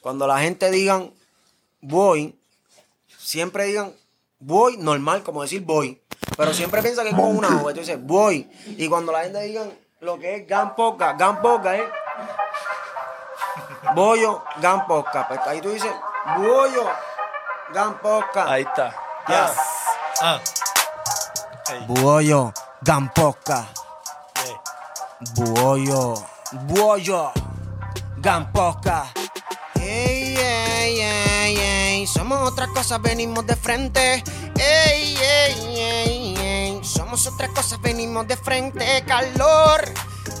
[0.00, 1.12] Cuando la gente digan
[1.80, 2.34] voy,
[3.18, 3.94] siempre digan
[4.44, 6.00] voy normal, como decir voy.
[6.36, 7.72] Pero siempre piensa que es con una O.
[7.72, 8.48] Tú dices voy.
[8.66, 11.82] Y cuando la gente digan lo que es Gan Podcast es
[13.94, 15.28] bollo, Gan Podcast.
[15.28, 15.92] Pues ahí tú dices
[16.36, 16.90] bollo,
[17.72, 18.48] Gan Podcast.
[18.50, 18.94] Ahí está.
[19.28, 19.50] Ya.
[20.20, 20.40] Ah.
[21.72, 22.52] Ey, Bollo,
[22.82, 23.78] Gan Podcast.
[24.44, 24.54] ey.
[25.36, 26.14] Bollo,
[26.52, 27.32] bollo,
[32.24, 34.24] Somos otras cosas, venimos de frente.
[34.56, 36.80] Ey, ey, ey, ey.
[36.82, 39.04] Somos otras cosas, venimos de frente.
[39.06, 39.84] Calor,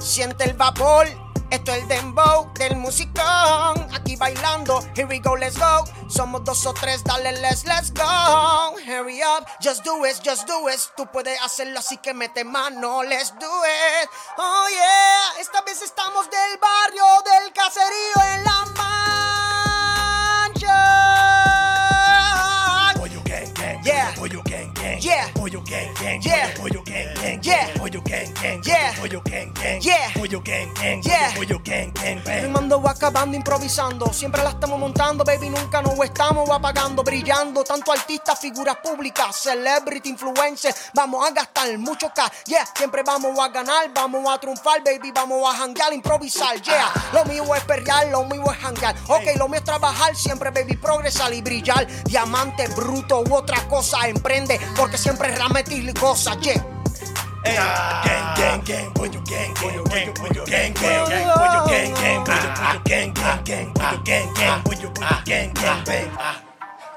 [0.00, 1.06] siente el vapor.
[1.50, 3.86] Esto es el dembow del musicón.
[3.92, 5.84] Aquí bailando, here we go, let's go.
[6.08, 8.74] Somos dos o tres, dale, let's, let's go.
[8.86, 10.80] Hurry up, just do it, just do it.
[10.96, 14.08] Tú puedes hacerlo, así que mete mano, let's do it.
[14.38, 19.13] Oh yeah, esta vez estamos del barrio, del caserío en la mancha.
[25.04, 25.12] Gang gang.
[25.12, 25.30] Yeah.
[25.34, 26.20] Pollo gang gang.
[26.22, 26.54] Yeah.
[26.56, 27.40] Pollo gang gang.
[27.42, 27.66] Yeah.
[27.76, 28.62] Pollo gang gang.
[28.64, 28.94] Yeah.
[28.94, 29.80] Pollo gang gang.
[29.82, 30.10] Yeah.
[30.14, 31.02] Pollo gang gang.
[31.02, 31.34] Yeah.
[31.34, 32.22] Pollo gang gang.
[32.24, 32.42] bang.
[32.44, 34.12] Rimando o acabando, improvisando.
[34.12, 35.50] Siempre la estamos montando, baby.
[35.50, 37.64] Nunca nos estamos apagando, brillando.
[37.64, 40.74] Tanto artistas, figuras públicas, celebrity, influencer.
[40.94, 42.30] Vamos a gastar mucho cash.
[42.46, 45.10] Yeah, siempre vamos a ganar, vamos a triunfar, baby.
[45.12, 46.60] Vamos a janguear, improvisar.
[46.62, 48.94] Yeah, lo mío es perrear, lo mío es janguear.
[49.08, 51.86] Ok, lo mío es trabajar, siempre, baby, progresar y brillar.
[52.04, 54.60] Diamante bruto u otra cosa, emprende.
[54.76, 56.38] Porque siempre es rametir cosas.
[56.40, 56.83] Yeah.
[57.44, 58.92] Ey, gang gang gang.
[58.94, 59.54] Pollo gang gang.
[59.54, 60.74] Pollo pollo gang gang.
[60.74, 62.24] Pollo gang gang.
[62.24, 63.72] Pollo pollo gang gang gang.
[63.74, 64.62] Pollo gang gang.
[64.64, 65.84] Pollo pollo gang gang.
[65.84, 66.08] bang.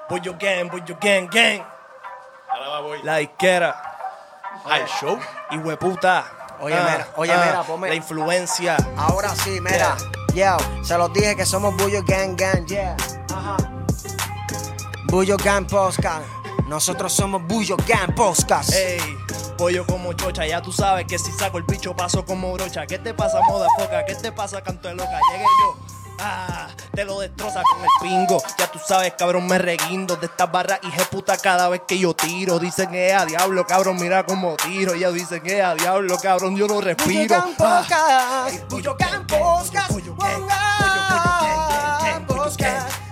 [0.10, 0.69] Pollo gang.
[0.69, 1.60] Pollo gang gang.
[2.49, 2.99] Ahora va, voy.
[3.03, 3.75] La izquierda.
[4.65, 5.19] Al show.
[5.51, 6.25] Y hueputa.
[6.60, 8.77] Oye, mira, oye, mira, ponme- La influencia.
[8.97, 9.95] Ahora sí, mira.
[10.33, 10.57] Yeah.
[10.83, 12.95] se los dije que somos Bullo Gang Gang, yeah.
[13.33, 13.57] Ajá.
[15.05, 16.25] Bullo Gang Podcast.
[16.67, 18.73] Nosotros somos Bullo Gang Podcast.
[18.73, 18.99] Ey,
[19.58, 22.86] pollo como chocha, ya tú sabes que si saco el bicho paso como brocha.
[22.86, 24.06] ¿Qué te pasa, moda foca?
[24.06, 25.20] ¿Qué te pasa, canto de loca?
[25.32, 25.98] Llegué yo.
[26.20, 28.41] Ah, te lo destroza con el pingo.
[28.58, 32.15] Ya tú sabes, cabrón, me reguindo de estas barras y puta cada vez que yo
[32.15, 32.58] tiro.
[32.60, 34.96] Dicen que es a diablo, cabrón, mira cómo tiro.
[34.96, 37.36] Ya dicen que es a diablo, cabrón, yo no respiro.
[37.60, 38.48] Ah.
[38.70, 38.96] Bullo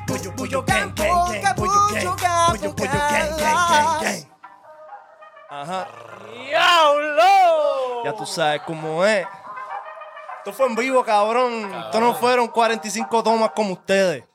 [0.07, 0.65] Bullo Bullo
[5.61, 5.87] Ajá.
[6.47, 8.03] ¡Diablo!
[8.03, 9.25] Ya tú sabes cómo es.
[10.39, 11.73] Esto fue en vivo, cabrón.
[11.85, 14.25] Esto no fueron 45 tomas como ustedes.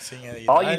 [0.00, 0.78] Sin editar.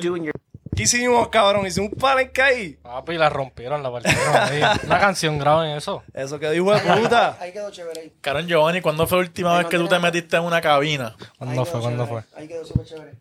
[0.76, 1.68] ¿Qué hicimos, cabrón?
[1.68, 2.74] Hicimos un palenque ahí.
[2.82, 4.62] Papi, la rompieron, la partieron ahí.
[4.84, 6.02] Una canción graben eso.
[6.14, 7.38] Eso que dijo de puta.
[7.40, 8.14] Ahí quedó chévere ahí.
[8.22, 10.00] Cabrón Giovanni, ¿cuándo fue la última Ahí vez no que tú te nada.
[10.02, 11.16] metiste en una cabina?
[11.38, 11.82] ¿Cuándo fue?
[11.82, 12.40] ¿Cuándo chévere, fue?
[12.42, 13.14] Ahí quedó súper chévere.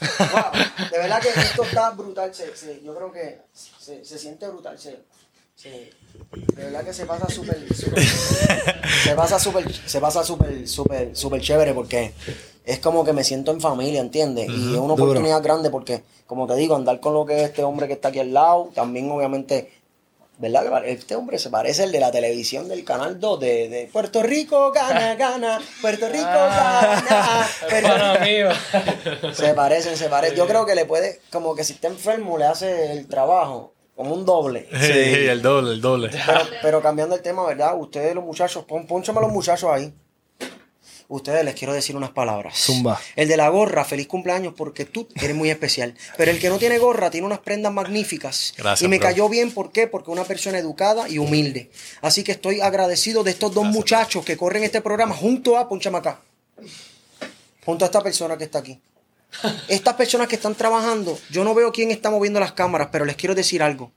[0.00, 2.34] Wow, de verdad que esto está brutal.
[2.34, 3.38] Se, se- yo creo que
[3.78, 4.78] se, se siente brutal.
[4.78, 4.98] Se,
[5.62, 5.92] de
[6.64, 7.58] verdad que se pasa súper.
[7.74, 8.02] súper-
[9.04, 9.72] se pasa súper.
[9.86, 12.12] Se pasa súper, súper, súper chévere porque
[12.64, 14.48] es como que me siento en familia, ¿entiendes?
[14.48, 17.62] y es una oportunidad grande porque, como te digo, andar con lo que es este
[17.64, 19.72] hombre que está aquí al lado, también obviamente.
[20.40, 20.86] ¿Verdad?
[20.86, 24.72] Este hombre se parece al de la televisión del canal 2 de, de Puerto Rico
[24.72, 27.46] gana, gana, Puerto Rico gana.
[27.68, 30.38] Puerto se parecen, se parecen.
[30.38, 34.14] Yo creo que le puede, como que si está enfermo, le hace el trabajo como
[34.14, 34.66] un doble.
[34.80, 36.08] Sí, el doble, el doble.
[36.10, 37.78] Pero, pero cambiando el tema, ¿verdad?
[37.78, 39.92] Ustedes, los muchachos, pon, pónchame a los muchachos ahí.
[41.10, 42.56] Ustedes les quiero decir unas palabras.
[42.56, 43.00] Zumba.
[43.16, 45.96] El de la gorra, feliz cumpleaños porque tú eres muy especial.
[46.16, 48.54] Pero el que no tiene gorra tiene unas prendas magníficas.
[48.56, 49.08] Gracias, y me bro.
[49.08, 49.88] cayó bien, ¿por qué?
[49.88, 51.68] Porque una persona educada y humilde.
[52.00, 55.98] Así que estoy agradecido de estos dos muchachos que corren este programa junto a Ponchame
[55.98, 56.20] acá.
[57.64, 58.78] Junto a esta persona que está aquí.
[59.66, 63.16] Estas personas que están trabajando, yo no veo quién está moviendo las cámaras, pero les
[63.16, 63.90] quiero decir algo.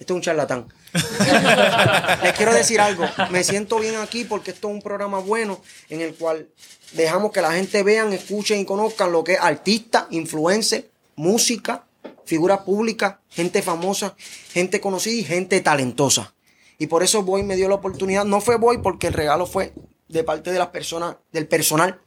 [0.00, 0.66] Este es un charlatán.
[2.22, 3.04] les quiero decir algo.
[3.30, 5.60] Me siento bien aquí porque esto es un programa bueno
[5.90, 6.48] en el cual
[6.92, 11.84] dejamos que la gente vean, escuchen y conozcan lo que es artista, influencer, música,
[12.24, 14.16] figuras públicas, gente famosa,
[14.52, 16.32] gente conocida y gente talentosa.
[16.78, 18.24] Y por eso Boy me dio la oportunidad.
[18.24, 19.74] No fue Boy porque el regalo fue
[20.08, 22.00] de parte de las personas, del personal.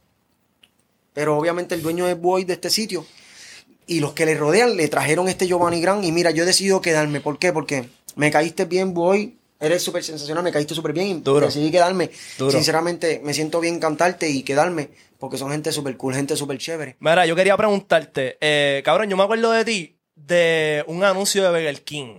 [1.13, 3.05] Pero obviamente el dueño es Boy de este sitio.
[3.87, 6.03] Y los que le rodean le trajeron este Giovanni Gran.
[6.03, 7.19] Y mira, yo he decidido quedarme.
[7.21, 7.51] ¿Por qué?
[7.53, 9.37] Porque me caíste bien, Boy.
[9.59, 11.07] Eres súper sensacional, me caíste súper bien.
[11.07, 11.45] Y Duro.
[11.45, 12.09] decidí quedarme.
[12.37, 12.51] Duro.
[12.51, 14.89] Sinceramente, me siento bien cantarte y quedarme.
[15.19, 16.97] Porque son gente súper cool, gente súper chévere.
[16.99, 21.49] Mira, yo quería preguntarte, eh, cabrón, yo me acuerdo de ti de un anuncio de
[21.49, 22.15] Burger King.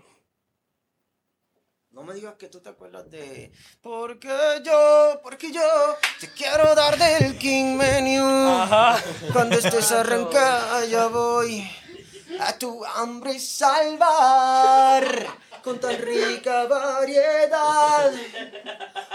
[2.05, 3.51] No me digas que tú te acuerdas de.
[3.81, 5.63] Porque yo, porque yo
[6.21, 8.67] te quiero dar del King Menu.
[9.33, 11.67] Cuando estés arrancada, ya voy
[12.41, 15.27] a tu hambre salvar.
[15.63, 18.13] Con tan rica variedad.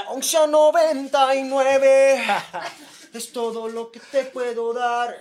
[0.08, 2.24] Onza 99
[3.14, 5.16] es todo lo que te puedo dar.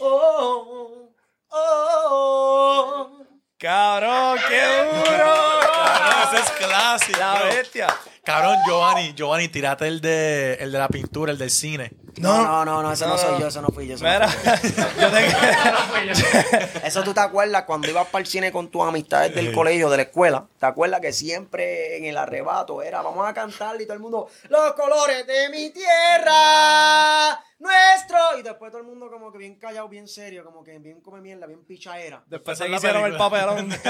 [0.00, 1.12] Oh,
[1.48, 3.27] oh, oh.
[3.58, 5.34] Cabrón, qué duro.
[5.60, 7.18] Cabrón, ese es clásico.
[7.18, 7.88] La bestia.
[8.22, 11.90] Cabrón, Giovanni, Giovanni, tirate el de, el de la pintura, el del cine.
[12.20, 13.40] No, no, no, no, ese no, No, soy no.
[13.40, 13.94] yo, ese no fui yo.
[13.94, 14.28] ese no Mira,
[15.00, 19.52] yo te Eso tú te acuerdas cuando ibas para el cine con tus amistades del
[19.52, 20.46] colegio, de la escuela.
[20.58, 24.28] ¿Te acuerdas que siempre en el arrebato era vamos a cantar y todo el mundo,
[24.48, 28.18] los colores de mi tierra, nuestro?
[28.38, 31.20] Y después todo el mundo como que bien callado, bien serio, como que bien come
[31.20, 32.22] mierda, bien pichaera.
[32.26, 33.68] Después se hicieron el papelón.
[33.78, 33.88] Y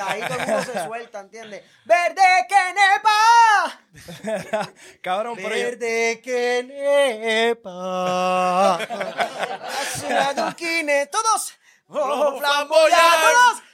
[0.00, 1.62] ahí todo el mundo se suelta, ¿entiendes?
[1.84, 4.66] ¡Verde que nepa!
[5.02, 7.65] cabrón, pero yo, ¡Verde que nepa!
[11.10, 11.54] Todos.
[11.88, 13.58] ¡Oh, flamboyados!
[13.58, 13.65] turquesa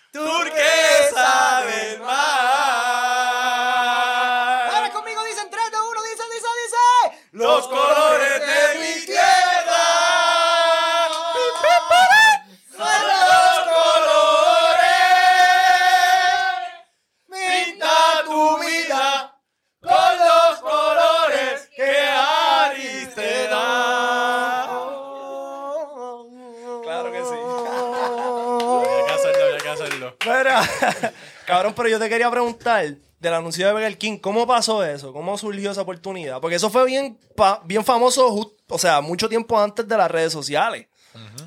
[31.83, 35.13] pero yo te quería preguntar del anuncio de Burger King, ¿cómo pasó eso?
[35.13, 36.41] ¿Cómo surgió esa oportunidad?
[36.41, 40.11] Porque eso fue bien, pa- bien famoso, just- o sea, mucho tiempo antes de las
[40.11, 40.87] redes sociales.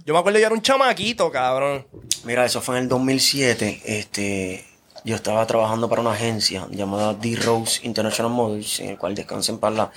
[0.06, 1.88] Yo me acuerdo yo era un chamaquito, cabrón.
[2.24, 3.82] Mira, eso fue en el 2007.
[3.84, 4.64] Este,
[5.04, 9.76] yo estaba trabajando para una agencia llamada D-Rose International Models, en el cual descansen para
[9.76, 9.92] la,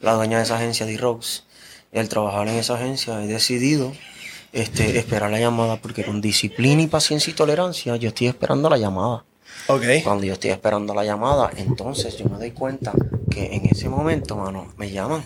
[0.00, 1.42] la dueña de esa agencia, D-Rose.
[1.92, 3.92] Y al trabajar en esa agencia he decidido
[4.52, 8.76] este, esperar la llamada, porque con disciplina y paciencia y tolerancia yo estoy esperando la
[8.78, 9.24] llamada.
[10.02, 12.92] Cuando yo estoy esperando la llamada, entonces yo me doy cuenta
[13.30, 15.24] que en ese momento, mano, me llaman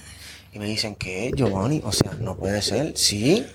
[0.52, 3.46] y me dicen que Giovanni, o sea, no puede ser, sí.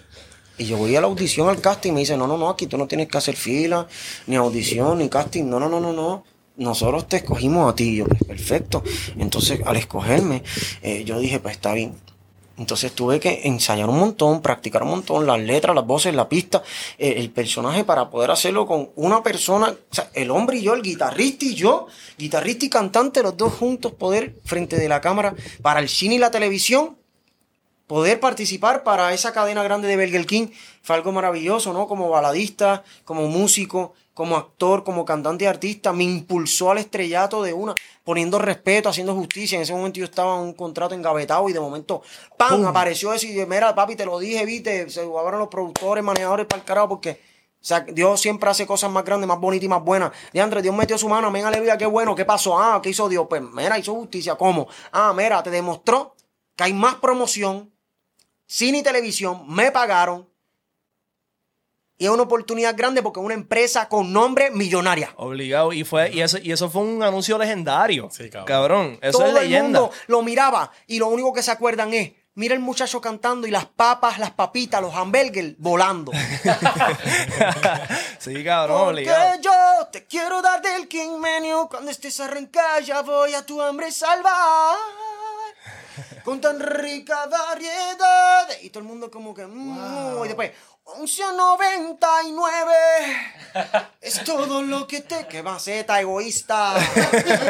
[0.57, 2.67] Y yo voy a la audición, al casting, y me dicen, no, no, no, aquí
[2.67, 3.87] tú no tienes que hacer fila,
[4.27, 6.23] ni audición, ni casting, no, no, no, no, no.
[6.57, 8.83] Nosotros te escogimos a ti, Y yo, pues perfecto.
[9.17, 10.43] Entonces, al escogerme,
[10.83, 11.95] eh, yo dije, pues está bien.
[12.61, 16.61] Entonces tuve que ensayar un montón, practicar un montón, las letras, las voces, la pista,
[16.99, 19.73] eh, el personaje para poder hacerlo con una persona,
[20.13, 21.87] el hombre y yo, el guitarrista y yo,
[22.19, 25.33] guitarrista y cantante, los dos juntos, poder frente de la cámara
[25.63, 26.97] para el cine y la televisión,
[27.87, 30.49] poder participar para esa cadena grande de Burger King
[30.83, 31.87] fue algo maravilloso, ¿no?
[31.87, 37.53] Como baladista, como músico, como actor, como cantante y artista, me impulsó al estrellato de
[37.53, 39.55] una, poniendo respeto, haciendo justicia.
[39.55, 42.01] En ese momento yo estaba en un contrato engavetado y de momento,
[42.37, 42.65] ¡pam!
[42.65, 46.45] apareció eso y dije, mira, papi, te lo dije, viste, se jugaron los productores, manejadores
[46.45, 47.31] para el carajo, porque
[47.61, 50.11] o sea, Dios siempre hace cosas más grandes, más bonitas y más buenas.
[50.33, 52.59] Diandre, Dios metió su mano, amén, aleluya, qué bueno, ¿qué pasó?
[52.59, 53.27] Ah, ¿qué hizo Dios?
[53.29, 54.67] Pues, mira, hizo justicia, ¿cómo?
[54.91, 56.15] Ah, mira, te demostró
[56.55, 57.71] que hay más promoción,
[58.47, 60.27] cine y televisión, me pagaron,
[62.01, 65.13] y es una oportunidad grande porque es una empresa con nombre millonaria.
[65.17, 65.71] Obligado.
[65.71, 68.09] Y fue, y eso, y eso fue un anuncio legendario.
[68.11, 68.47] Sí, cabrón.
[68.47, 68.99] cabrón.
[69.03, 69.81] Eso Todo es el leyenda.
[69.81, 73.51] mundo lo miraba y lo único que se acuerdan es, mira el muchacho cantando y
[73.51, 76.11] las papas, las papitas, los hamburgers volando.
[78.19, 79.41] sí, cabrón, Porque obligado.
[79.41, 83.91] yo te quiero dar del King Menu cuando estés arrancada ya voy a tu hambre
[83.91, 84.75] salvar.
[86.23, 88.47] Con tan rica variedad.
[88.61, 89.45] Y todo el mundo como que...
[89.45, 90.51] mm, Y después...
[90.99, 95.27] 11.99 es todo lo que te...
[95.27, 96.75] Que maceta, egoísta,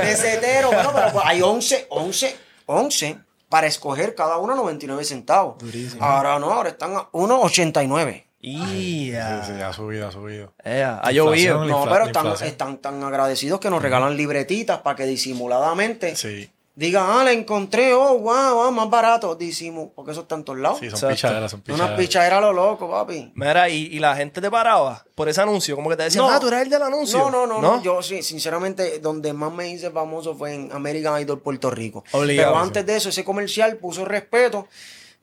[0.01, 0.71] pesetero.
[0.71, 3.19] Bueno, pero pues hay 11, 11, 11
[3.49, 5.57] para escoger cada uno 99 centavos.
[5.99, 8.25] Ahora no, ahora están a 1.89.
[8.43, 9.43] Ia.
[9.43, 10.53] Sí, sí, ha subido, ha subido.
[10.63, 11.65] Ea, ha llovido.
[11.65, 17.05] No, pero están, están tan agradecidos que nos regalan libretitas para que disimuladamente Sí, digan,
[17.07, 19.35] ah, la encontré, oh, wow, ah, más barato.
[19.35, 20.79] Disimu, porque eso está en todos lados.
[20.79, 21.15] sí, son Exacto.
[21.15, 21.99] pichaderas, son Una pichaderas.
[21.99, 23.31] pichadera a lo loco, papi.
[23.35, 25.75] Mira, y, y la gente te paraba por ese anuncio.
[25.75, 26.31] Como que te decían, No.
[26.31, 27.19] ah, tú eres el del anuncio.
[27.19, 31.21] No, no, no, no, Yo, sí, sinceramente, donde más me hice famoso fue en American
[31.21, 32.03] Idol Puerto Rico.
[32.13, 32.67] Obligado, Pero sí.
[32.67, 34.67] antes de eso, ese comercial puso respeto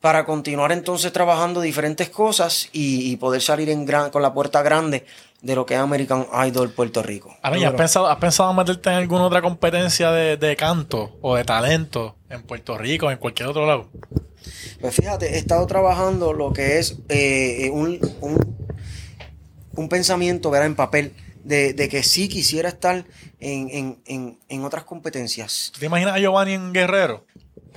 [0.01, 4.63] para continuar entonces trabajando diferentes cosas y, y poder salir en gran, con la puerta
[4.63, 5.05] grande
[5.43, 7.37] de lo que es American Idol Puerto Rico.
[7.43, 11.37] Ahora, ¿y ¿has pensado, ¿has pensado meterte en alguna otra competencia de, de canto o
[11.37, 13.89] de talento en Puerto Rico o en cualquier otro lado?
[14.81, 18.57] Pues fíjate, he estado trabajando lo que es eh, eh, un, un,
[19.75, 20.67] un pensamiento ¿verdad?
[20.67, 21.13] en papel
[21.45, 23.05] de, de que sí quisiera estar
[23.41, 25.71] en, en, en, en otras competencias.
[25.73, 27.25] ¿Tú te imaginas a Giovanni en Guerrero?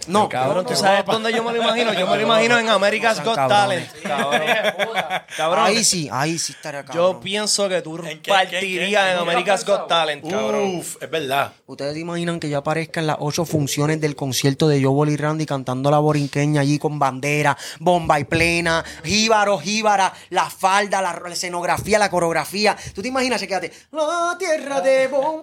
[0.08, 1.94] No, Cabrón, ¿tú sabes dónde yo me lo imagino?
[1.94, 3.92] Yo me lo imagino en America's Got Cabrones.
[4.02, 4.04] Talent.
[4.04, 5.22] Cabrón.
[5.38, 5.66] Cabrón.
[5.66, 7.20] Ahí sí, ahí sí estaría Yo cabrón.
[7.22, 9.12] pienso que tú ¿En qué, partirías qué?
[9.12, 10.76] en America's Got Talent, cabrón.
[10.78, 11.54] Uf, es verdad.
[11.68, 15.18] Ustedes se imaginan que yo aparezca en las ocho funciones del concierto de Joe y
[15.18, 21.14] Randy cantando la borinqueña allí con bandera, bomba y plena, jíbaro, jíbara, la falda, la,
[21.24, 22.76] la escenografía, la coreografía.
[22.94, 23.42] ¿Tú te imaginas?
[23.42, 23.72] Quédate.
[23.92, 25.42] La tierra de bom.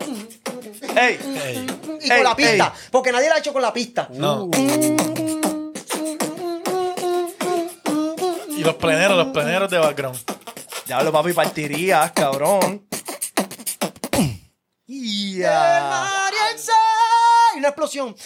[0.96, 1.18] ¡Ey!
[1.44, 1.66] Ey,
[2.02, 2.72] Y con la pista.
[2.90, 4.09] Porque nadie la ha hecho con la pista.
[4.12, 4.47] no.
[8.57, 10.18] Y los pleneros, los pleneros de background.
[10.86, 12.86] Diablo, papi, partirías, cabrón.
[14.16, 15.86] El Ya.
[15.90, 16.74] mar y el sol.
[17.55, 18.16] Y una explosión.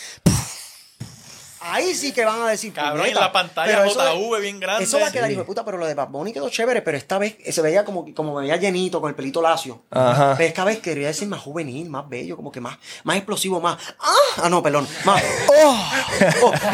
[1.64, 2.72] Ahí sí que van a decir.
[2.72, 3.20] Cabrón, y "Puñeta".
[3.20, 4.84] la pantalla Pero eso JV bien grande.
[4.84, 5.32] Eso va a quedar, Sí.
[5.32, 7.84] hijo de puta, pero lo de Bad Bunny quedó chévere, pero esta vez se veía
[7.84, 9.82] como, como me veía llenito, con el pelito lacio.
[9.90, 10.34] Ajá.
[10.36, 13.78] Pero esta vez quería decir más juvenil, más bello, como que más, más explosivo, más.
[14.00, 14.42] ¡Ah!
[14.44, 14.86] Ah, no, perdón.
[15.04, 15.22] Más.
[15.48, 15.90] ¡Oh!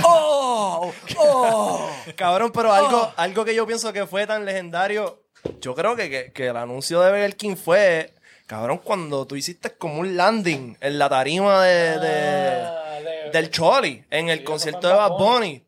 [0.05, 0.93] ¡Oh!
[0.93, 0.93] ¡Oh!
[1.19, 1.91] ¡Oh!
[2.17, 5.23] Cabrón, pero algo, algo que yo pienso que fue tan legendario,
[5.61, 8.15] yo creo que, que, que el anuncio de Burger King fue,
[8.47, 12.88] cabrón, cuando tú hiciste como un landing en la tarima de, de- Ah, de-
[13.33, 15.65] del Choli, en el concierto de Bad Bunny.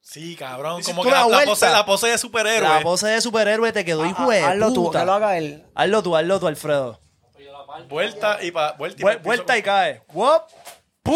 [0.00, 0.74] Sí, cabrón.
[0.80, 1.50] Hiciste Como que una la, la vuelta.
[1.50, 2.68] pose, la pose de superhéroe.
[2.68, 5.00] La pose de superhéroe te quedó hijo de Ah, Hazlo tú, puta.
[5.00, 5.64] que lo haga él.
[5.74, 7.00] Hazlo tú, hazlo tú, Alfredo.
[7.88, 10.02] Vuelta y pa, vuelta y Vuel- pa- vuelta y cae.
[10.12, 10.42] ¡Wop!
[11.02, 11.14] ¡Pum!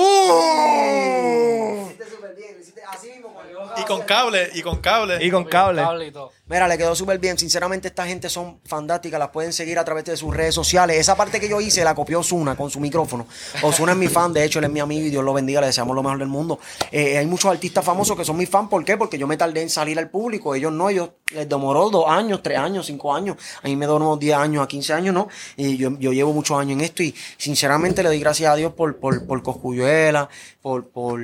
[3.76, 5.24] Y con cable, y con cable.
[5.24, 6.07] Y con cable.
[6.07, 6.32] y todo.
[6.49, 7.37] Mira, le quedó súper bien.
[7.37, 9.18] Sinceramente, esta gente son fantásticas.
[9.18, 10.97] Las pueden seguir a través de sus redes sociales.
[10.97, 13.26] Esa parte que yo hice la copió Osuna con su micrófono.
[13.62, 14.32] Osuna es mi fan.
[14.32, 15.61] De hecho, él es mi amigo y Dios lo bendiga.
[15.61, 16.61] Le deseamos lo mejor del mundo.
[16.93, 18.68] Eh, hay muchos artistas famosos que son mis fans.
[18.68, 18.97] ¿Por qué?
[18.97, 20.55] Porque yo me tardé en salir al público.
[20.55, 20.89] Ellos no.
[20.89, 23.37] Ellos les demoró dos años, tres años, cinco años.
[23.62, 25.28] A mí me demoró 10 años a 15 años, ¿no?
[25.57, 27.03] Y yo, yo llevo muchos años en esto.
[27.03, 30.28] Y sinceramente le doy gracias a Dios por, por, por Coscuyuela,
[30.62, 31.20] por, por,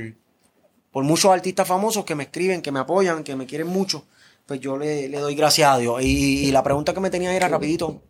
[0.93, 4.05] por muchos artistas famosos que me escriben, que me apoyan, que me quieren mucho.
[4.47, 6.03] pues yo le, le doy gracias a Dios.
[6.03, 8.03] Y, y la pregunta que me tenía era rapidito.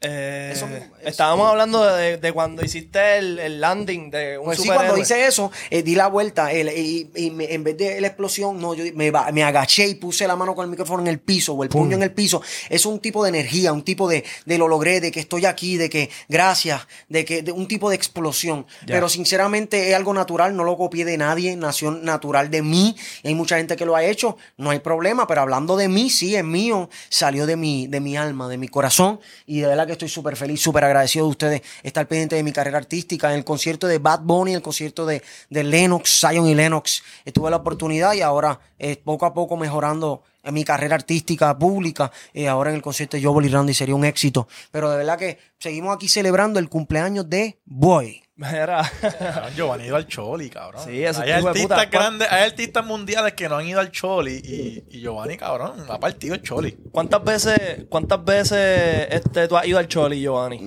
[0.00, 0.86] Eh, Eso eso.
[1.04, 5.26] estábamos hablando de, de cuando hiciste el, el landing de un Pues sí, cuando hice
[5.26, 8.74] eso, eh, di la vuelta el- y, y me- en vez de la explosión, no,
[8.74, 11.64] yo me, me agaché y puse la mano con el micrófono en el piso o
[11.64, 12.40] el puño en el piso.
[12.68, 15.76] Es un tipo de energía, un tipo de, de lo logré, de que estoy aquí,
[15.76, 18.66] de que gracias, de que de un tipo de explosión.
[18.86, 18.94] Ya.
[18.94, 22.94] Pero sinceramente es algo natural, no lo copié de nadie, nació natural de mí.
[23.24, 26.36] Hay mucha gente que lo ha hecho, no hay problema, pero hablando de mí, sí,
[26.36, 29.92] es mío, salió de mi, de mi alma, de mi corazón y de verdad que
[29.92, 33.30] estoy súper feliz, súper agradecido de ustedes estar pendiente de mi carrera artística.
[33.30, 37.50] En el concierto de Bad Bunny, el concierto de, de Lennox, Zion y Lennox, tuve
[37.50, 42.10] la oportunidad y ahora eh, poco a poco mejorando en mi carrera artística pública.
[42.32, 44.48] eh, ahora en el concierto de Joel y Randy sería un éxito.
[44.70, 48.27] Pero de verdad que seguimos aquí celebrando el cumpleaños de Boy.
[48.40, 48.88] Mira.
[49.00, 50.82] Cabrón, Giovanni ha ido al Choli, cabrón.
[50.84, 51.98] Sí, ese hay artistas puta.
[51.98, 55.98] grandes, hay artistas mundiales que no han ido al Choli y, y Giovanni, cabrón, ha
[55.98, 56.78] partido el Choli.
[56.92, 60.58] ¿Cuántas veces, cuántas veces este, tú has ido al Choli, Giovanni?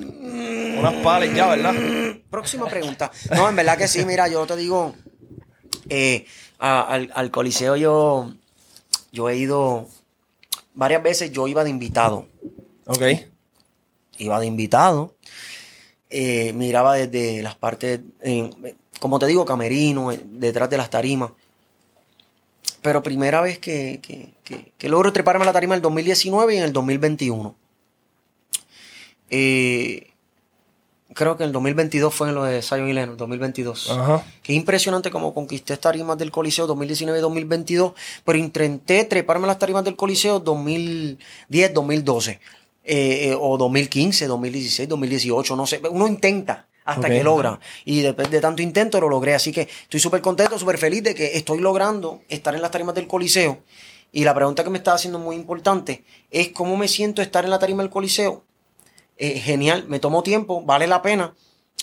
[0.78, 1.74] Unas palas ya, ¿verdad?
[2.30, 3.10] Próxima pregunta.
[3.34, 4.94] No, en verdad que sí, mira, yo te digo,
[5.88, 6.26] eh,
[6.60, 8.34] a- al, al Coliseo yo,
[9.14, 9.88] yo he ido
[10.74, 12.28] varias veces, yo iba de invitado.
[12.86, 13.02] Ok.
[14.18, 15.16] Iba de invitado,
[16.12, 18.50] eh, miraba desde las partes, eh,
[19.00, 21.32] como te digo, camerino, eh, detrás de las tarimas.
[22.82, 26.54] Pero primera vez que, que, que- que logro treparme a la tarima en el 2019
[26.56, 27.56] y en el 2021.
[29.30, 30.08] Eh,
[31.14, 33.90] creo que en el 2022 fue en lo de Zion y Lennon, 2022.
[33.92, 34.26] Ajá.
[34.44, 37.94] Qué impresionante como conquisté tarimas del Coliseo 2019-2022,
[38.26, 42.40] pero intenté treparme a las tarimas del Coliseo 2010-2012, eh,
[42.84, 45.82] eh, o 2015, 2016, 2018, no sé.
[45.90, 47.60] Uno intenta hasta que logra.
[47.86, 49.36] Y después de tanto intento lo logré.
[49.36, 52.96] Así que estoy súper contento, súper feliz de que estoy logrando estar en las tarimas
[52.96, 53.60] del Coliseo.
[54.12, 57.50] Y la pregunta que me está haciendo muy importante es cómo me siento estar en
[57.52, 58.44] la tarima del Coliseo.
[59.18, 61.36] Eh, genial, me tomó tiempo, vale la pena,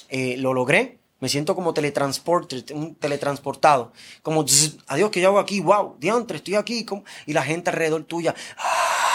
[0.08, 0.98] eh, lo logré.
[1.20, 3.92] Me siento como un teletransportado.
[4.22, 5.60] Como, zzz, adiós, ¿qué yo hago aquí?
[5.60, 6.84] Wow, diantre, estoy aquí.
[6.84, 8.34] como- Y la gente alrededor tuya.
[8.56, 9.07] ¡ah!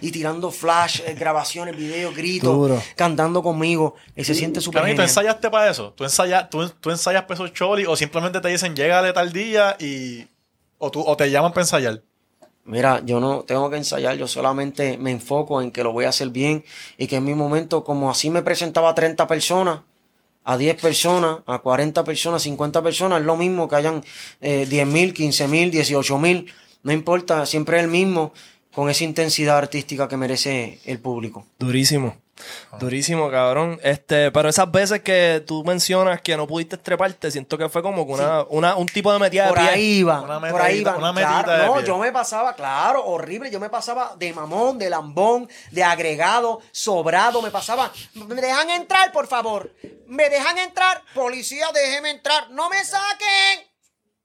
[0.00, 2.82] Y tirando flash, eh, grabaciones, videos, gritos, Duro.
[2.96, 3.94] cantando conmigo.
[4.16, 5.92] Y se siente súper ¿y ¿tú ensayaste para eso?
[5.96, 9.76] ¿Tú ensayas, tú, tú ensayas para esos Choli o simplemente te dicen llégale tal día
[9.78, 10.26] y...
[10.78, 12.02] O, tú, o te llaman para ensayar?
[12.64, 16.10] Mira, yo no tengo que ensayar, yo solamente me enfoco en que lo voy a
[16.10, 16.64] hacer bien
[16.96, 19.80] y que en mi momento, como así me presentaba a 30 personas,
[20.44, 24.04] a 10 personas, a 40 personas, 50 personas, es lo mismo que hayan
[24.40, 26.52] eh, 10 mil, 15 mil, 18 mil,
[26.84, 28.32] no importa, siempre es el mismo
[28.74, 31.46] con esa intensidad artística que merece el público.
[31.58, 32.16] Durísimo.
[32.80, 33.78] Durísimo, cabrón.
[33.84, 38.04] Este, pero esas veces que tú mencionas que no pudiste treparte, siento que fue como
[38.06, 39.74] que una, una, un tipo de metida Por de pie.
[39.74, 40.96] ahí va, Una por ahí va.
[40.96, 41.28] una claro.
[41.28, 41.84] metidita de no, pie.
[41.86, 43.50] yo me pasaba, claro, horrible.
[43.50, 47.42] Yo me pasaba de mamón, de lambón, de agregado, sobrado.
[47.42, 47.92] Me pasaba.
[48.14, 49.70] ¿Me dejan entrar, por favor?
[50.08, 51.02] ¿Me dejan entrar?
[51.14, 52.50] Policía, déjeme entrar.
[52.50, 53.66] ¡No me saquen!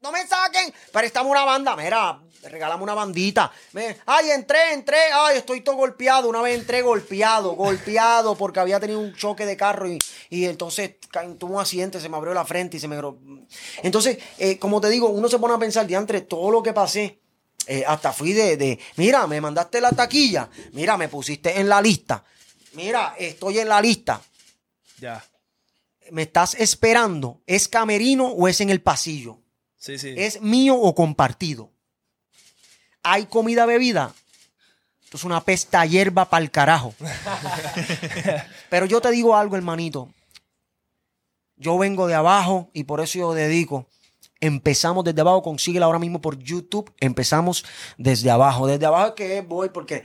[0.02, 0.74] ¡No me saquen!
[0.92, 2.20] Pero estamos una banda, mira,
[2.50, 3.52] regálame una bandita.
[3.74, 4.98] Me- Ay, entré, entré.
[5.14, 6.30] Ay, estoy todo golpeado.
[6.30, 10.96] Una vez entré golpeado, golpeado, porque había tenido un choque de carro y, y entonces
[11.38, 12.98] tuve un accidente, se me abrió la frente y se me...
[13.84, 17.20] Entonces, eh, como te digo, uno se pone a pensar, diantre, todo lo que pasé.
[17.68, 21.82] eh, hasta fui de, de, mira, me mandaste la taquilla, mira, me pusiste en la
[21.82, 22.24] lista,
[22.74, 24.22] mira, estoy en la lista,
[25.02, 25.22] Ya.
[26.12, 29.40] me estás esperando, ¿es camerino o es en el pasillo?
[29.78, 30.14] Sí, sí.
[30.16, 31.72] ¿Es mío o compartido?
[33.10, 34.14] ¿Hay comida, bebida?
[35.02, 36.94] Esto es una pesta hierba para el carajo.
[38.70, 40.10] Pero yo te digo algo, hermanito.
[41.56, 43.86] Yo vengo de abajo y por eso yo dedico.
[44.42, 46.92] Empezamos desde abajo, consíguela ahora mismo por YouTube.
[47.00, 47.64] Empezamos
[47.98, 48.68] desde abajo.
[48.68, 50.04] Desde abajo es que voy porque,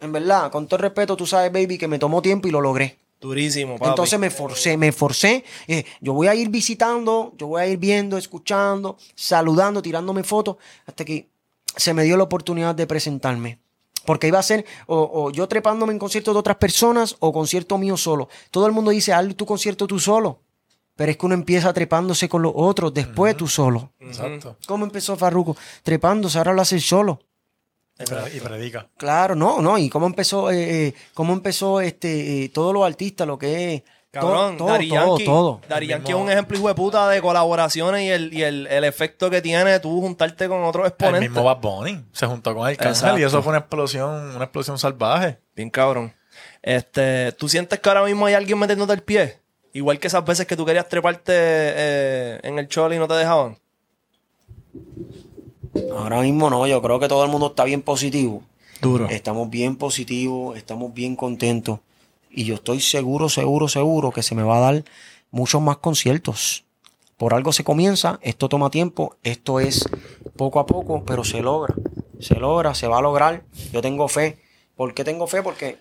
[0.00, 2.60] en verdad, con todo el respeto, tú sabes, baby, que me tomó tiempo y lo
[2.60, 2.98] logré.
[3.18, 3.88] Durísimo, papi.
[3.88, 5.42] Entonces me forcé, me forcé.
[5.68, 10.56] Eh, yo voy a ir visitando, yo voy a ir viendo, escuchando, saludando, tirándome fotos,
[10.84, 11.31] hasta que
[11.76, 13.58] se me dio la oportunidad de presentarme.
[14.04, 17.78] Porque iba a ser o, o yo trepándome en conciertos de otras personas o concierto
[17.78, 18.28] mío solo.
[18.50, 20.40] Todo el mundo dice, haz tu concierto tú solo.
[20.96, 23.92] Pero es que uno empieza trepándose con los otros, después tú solo.
[23.98, 24.56] Exacto.
[24.66, 25.56] ¿Cómo empezó Farruko?
[25.82, 27.20] Trepándose, ahora lo hace solo.
[28.34, 28.88] Y predica.
[28.96, 29.78] Claro, no, no.
[29.78, 33.82] Y cómo empezó, eh, eh, cómo empezó este, eh, todos los artistas, lo que es.
[34.12, 35.60] Cabrón, todo, Daddy todo, Yankee, todo.
[35.66, 38.66] Daddy El Yankee es un ejemplo hijo de puta de colaboraciones y el, y el,
[38.66, 41.30] el efecto que tiene tú juntarte con otros El exponentes.
[41.30, 43.18] mismo Bad Bunny se juntó con el cáncer Exacto.
[43.18, 45.38] y eso fue una explosión, una explosión salvaje.
[45.56, 46.12] Bien cabrón.
[46.60, 49.38] Este, ¿tú sientes que ahora mismo hay alguien metiéndote el pie?
[49.72, 53.14] Igual que esas veces que tú querías treparte eh, en el chole y no te
[53.14, 53.56] dejaban.
[55.96, 58.42] Ahora mismo no, yo creo que todo el mundo está bien positivo.
[58.82, 59.08] Duro.
[59.08, 61.78] Estamos bien positivos, estamos bien contentos.
[62.34, 64.84] Y yo estoy seguro, seguro, seguro que se me va a dar
[65.30, 66.64] muchos más conciertos.
[67.18, 69.88] Por algo se comienza, esto toma tiempo, esto es
[70.36, 71.74] poco a poco, pero se logra.
[72.18, 73.44] Se logra, se va a lograr.
[73.72, 74.38] Yo tengo fe.
[74.76, 75.42] ¿Por qué tengo fe?
[75.42, 75.78] Porque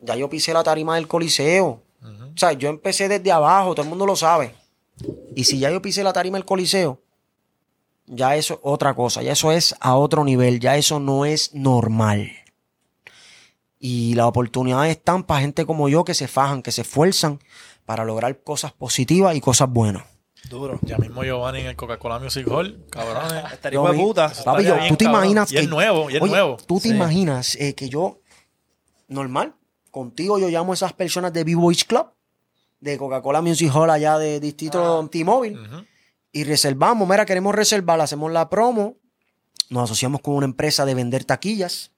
[0.00, 1.80] ya yo pisé la tarima del Coliseo.
[2.02, 4.54] O sea, yo empecé desde abajo, todo el mundo lo sabe.
[5.34, 7.00] Y si ya yo pisé la tarima del Coliseo,
[8.06, 11.54] ya eso es otra cosa, ya eso es a otro nivel, ya eso no es
[11.54, 12.30] normal.
[13.86, 17.38] Y las oportunidades están para gente como yo que se fajan, que se esfuerzan
[17.84, 20.04] para lograr cosas positivas y cosas buenas.
[20.48, 20.78] Duro.
[20.80, 23.44] Ya mismo Giovanni en el Coca-Cola Music Hall, cabrones.
[23.52, 24.32] Estaría de puta.
[24.42, 25.20] Papi, yo- bien, tú te cabrón.
[25.24, 25.68] imaginas Y es que.
[25.68, 26.56] nuevo, y es Oye, nuevo.
[26.66, 26.94] Tú te Sí.
[26.94, 28.20] imaginas eh, que yo,
[29.08, 29.54] normal,
[29.90, 32.06] contigo yo llamo a esas personas de B-Boys Club,
[32.80, 35.84] de Coca-Cola Music Hall allá de Distrito T-Mobile, Ujú.
[36.32, 37.06] y reservamos.
[37.06, 38.96] Mira, queremos reservar, hacemos la promo,
[39.68, 41.90] nos asociamos con una empresa de vender taquillas.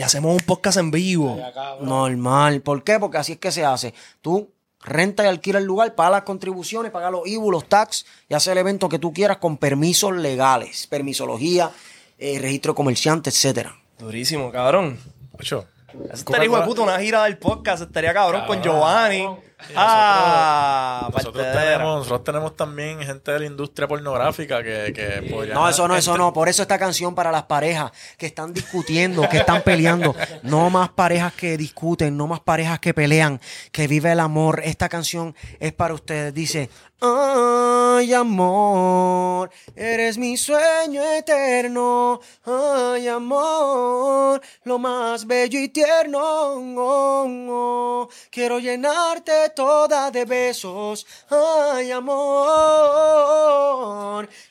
[0.00, 1.38] Y hacemos un podcast en vivo.
[1.82, 2.62] Normal.
[2.62, 2.98] ¿Por qué?
[2.98, 3.92] Porque así es que se hace.
[4.22, 8.32] Tú renta y alquila el lugar, paga las contribuciones, paga los IBU, los tax y
[8.32, 11.70] hace el evento que tú quieras con permisos legales, permisología,
[12.16, 13.76] eh, registro de comerciante, etcétera.
[13.98, 14.98] Durísimo, cabrón.
[15.38, 15.66] Ocho.
[16.10, 17.82] Estaría hijo de puta una gira del podcast.
[17.82, 19.28] Estaría cabrón con Giovanni.
[19.68, 25.54] Y Ah, Nosotros tenemos, nosotros tenemos también gente de la industria pornográfica que, que podría.
[25.54, 26.32] No, eso no, eso no.
[26.32, 30.14] Por eso esta canción para las parejas que están discutiendo, que están peleando.
[30.42, 33.40] No más parejas que discuten, no más parejas que pelean,
[33.72, 34.62] que vive el amor.
[34.64, 36.32] Esta canción es para ustedes.
[36.34, 42.20] Dice, ay amor, eres mi sueño eterno.
[42.44, 46.18] Ay amor, lo más bello y tierno.
[46.20, 48.08] Oh, oh.
[48.30, 51.06] Quiero llenarte toda de besos.
[51.28, 52.20] Ay amor,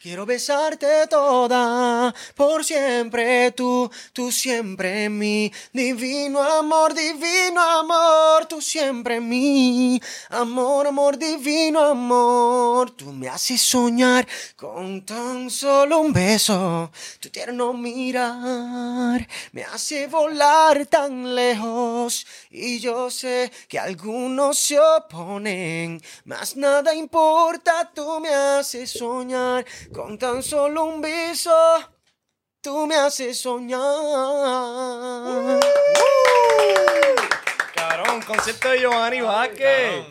[0.01, 5.51] quiero besarte toda por siempre tú, tú siempre mí.
[5.73, 10.01] Divino amor, divino amor, tú siempre mí.
[10.29, 16.91] Amor, amor, divino amor, tú me haces soñar con tan solo un beso.
[17.19, 22.25] Tu tierno mirar me hace volar tan lejos.
[22.49, 30.17] Y yo sé que algunos se oponen, mas nada importa, tú me haces soñar con
[30.17, 31.51] tan solo un beso.
[32.61, 33.79] Tú me haces soñar.
[37.73, 40.05] Cabrón, concierto de Giovanni Vázquez.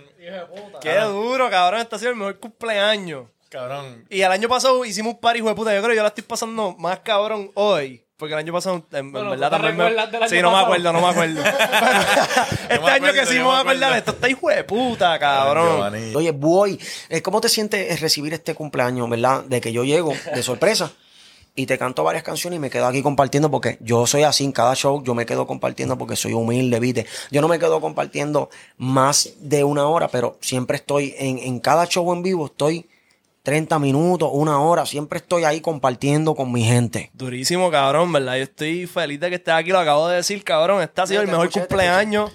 [0.81, 1.81] Qué duro, cabrón.
[1.81, 3.27] Este ha sido el mejor cumpleaños.
[3.51, 4.07] Cabrón.
[4.09, 5.75] Y el año pasado hicimos un party, hijo de puta.
[5.75, 8.08] Yo creo que yo la estoy pasando más cabrón hoy.
[8.19, 10.29] Porque el año pasado, en, verdad, ¿tú te también me...
[10.29, 11.41] Sí, no me acuerdo, no me acuerdo.
[12.69, 13.77] este me año que sí me voy a acordar.
[13.77, 13.95] acuerdo.
[13.95, 15.95] Esto está hijo de puta, cabrón.
[16.17, 16.81] Oye, voy.
[17.11, 19.45] eh, ¿Cómo te sientes recibir este cumpleaños, verdad?
[19.45, 20.91] De que yo llego de sorpresa
[21.55, 24.51] y te canto varias canciones y me quedo aquí compartiendo porque yo soy así en
[24.51, 25.01] cada show.
[25.05, 27.07] Yo me quedo compartiendo porque soy humilde, ¿viste?
[27.31, 31.87] Yo no me quedo compartiendo más de una hora, pero siempre estoy en, en cada
[31.87, 32.89] show en vivo, estoy
[33.43, 34.87] 30 minutos, una hora.
[34.87, 37.11] Siempre estoy ahí compartiendo con mi gente.
[37.15, 38.37] Durísimo, cabrón, ¿verdad?
[38.37, 40.83] Yo estoy feliz de que estés aquí, lo acabo de decir, cabrón.
[40.83, 42.31] Este ha sido el mejor escuché, cumpleaños.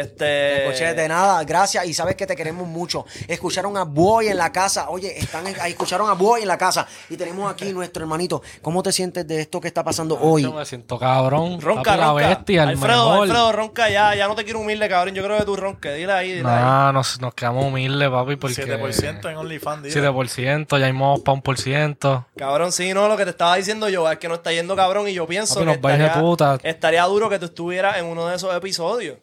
[0.00, 0.64] Este.
[0.64, 1.84] Escuché, de nada, gracias.
[1.84, 3.04] Y sabes que te queremos mucho.
[3.28, 4.88] Escucharon a Boy en la casa.
[4.88, 6.86] Oye, están escucharon a Boy en la casa.
[7.10, 8.42] Y tenemos aquí nuestro hermanito.
[8.62, 10.44] ¿Cómo te sientes de esto que está pasando hoy?
[10.44, 11.60] Yo me siento cabrón.
[11.60, 12.28] Ronca, papi, la ronca.
[12.28, 13.22] bestia, el Alfredo, mejor.
[13.24, 14.14] Alfredo, ronca ya.
[14.14, 15.14] Ya no te quiero humilde, cabrón.
[15.14, 15.92] Yo creo que tú ronque.
[15.92, 16.62] Dile ahí, dile ahí.
[16.62, 18.64] Nah, nos, nos quedamos humildes, papi, porque...
[18.64, 19.82] 7% en OnlyFans.
[19.82, 20.08] dile.
[20.08, 22.26] 7%, ya íbamos para un por ciento.
[22.36, 25.06] Cabrón, sí, no, lo que te estaba diciendo yo es que no está yendo cabrón
[25.08, 26.58] y yo pienso Papi, que nos vais de estaría, puta.
[26.62, 29.18] estaría duro que tú estuvieras en uno de esos episodios.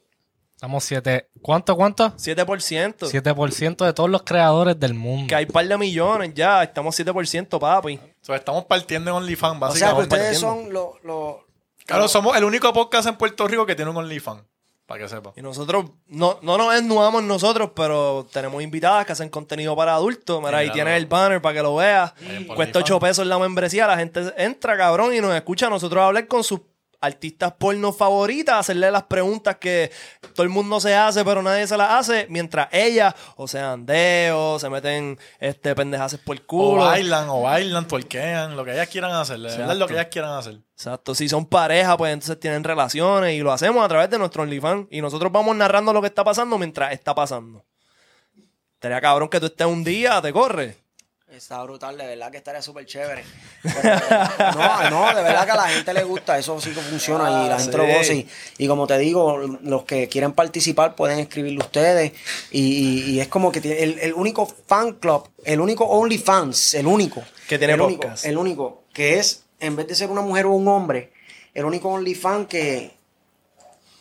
[0.60, 1.30] Estamos 7...
[1.42, 2.10] ¿Cuánto, cuánto?
[2.18, 3.10] 7%.
[3.10, 5.28] 7% de todos los creadores del mundo.
[5.30, 6.62] Que hay un par de millones ya.
[6.64, 7.96] Estamos 7%, papi.
[7.96, 10.16] O sea, estamos partiendo en OnlyFans, O sea, que básicamente.
[10.16, 10.64] ustedes partiendo.
[10.66, 11.04] son los...
[11.06, 11.36] los-
[11.86, 14.44] Claro, somos el único podcast en Puerto Rico que tiene un OnlyFans.
[14.86, 15.32] Para que sepa.
[15.38, 20.42] Y nosotros no, no nos desnudamos nosotros, pero tenemos invitadas que hacen contenido para adultos.
[20.44, 22.12] Mira, ahí tienes el banner para que lo veas.
[22.54, 23.00] Cuesta 8 OnlyFans.
[23.18, 23.88] pesos la membresía.
[23.88, 26.60] La gente entra, cabrón, y nos escucha a nosotros hablar con sus
[27.02, 29.92] artistas porno favoritas, hacerle las preguntas que
[30.34, 34.62] todo el mundo se hace, pero nadie se las hace, mientras ellas o sean deos,
[34.62, 36.84] se meten este pendejaces por el O culo.
[36.86, 39.40] bailan, o bailan, tuerquean, lo que ellas quieran hacer.
[39.40, 40.60] Lo que ellas quieran hacer.
[40.74, 44.44] Exacto, si son pareja, pues entonces tienen relaciones y lo hacemos a través de nuestro
[44.44, 44.88] OnlyFans.
[44.92, 47.66] Y nosotros vamos narrando lo que está pasando mientras está pasando.
[48.76, 50.78] Estaría cabrón que tú estés un día, te corre.
[51.40, 53.24] Está brutal, de verdad que estaría súper chévere.
[53.64, 53.96] Pero,
[54.56, 57.48] no, no, de verdad que a la gente le gusta, eso sí que funciona y
[57.48, 58.14] la gente lo goza.
[58.14, 58.28] Y,
[58.58, 62.12] y como te digo, los que quieren participar pueden escribirle ustedes.
[62.52, 66.74] Y, y- y es como que tiene el, el único fan club, el único OnlyFans,
[66.74, 67.24] el único.
[67.48, 70.52] Que tiene el único, el único que es en vez de ser una mujer o
[70.52, 71.14] un hombre,
[71.54, 72.92] el único OnlyFans que,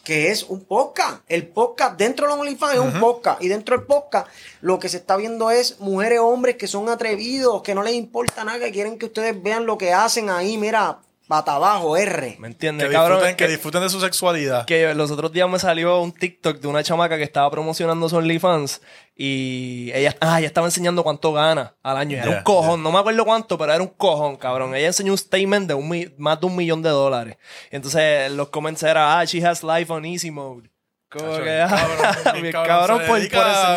[0.08, 1.20] que es un podcast.
[1.28, 3.42] El podcast dentro de los OnlyFans es un podcast.
[3.42, 4.26] Y dentro del podcast
[4.62, 8.42] lo que se está viendo es mujeres hombres que son atrevidos, que no les importa
[8.42, 12.36] nada, que quieren que ustedes vean lo que hacen ahí, mira, pata abajo, R.
[12.40, 13.18] ¿Me Que entiendes, cabrón?
[13.18, 14.64] disfruten, que Que- disfruten de su sexualidad.
[14.64, 18.16] que los otros días me salió un TikTok de una chamaca que estaba promocionando su
[18.16, 18.80] OnlyFans
[19.14, 22.16] y ella, ah, ella estaba enseñando cuánto gana al año.
[22.16, 24.74] Era Yeah, un cojón, no me acuerdo cuánto, pero era un cojón, cabrón.
[24.74, 27.36] Ella enseñó un statement de un mi- más de un millón de dólares.
[27.70, 30.70] Entonces los comments eran, ah, she has life on easy mode.
[31.10, 31.98] Como que, bien cabrón,
[32.42, 32.66] bien cabrón.
[32.66, 33.76] cabrón Se por, dedica por a.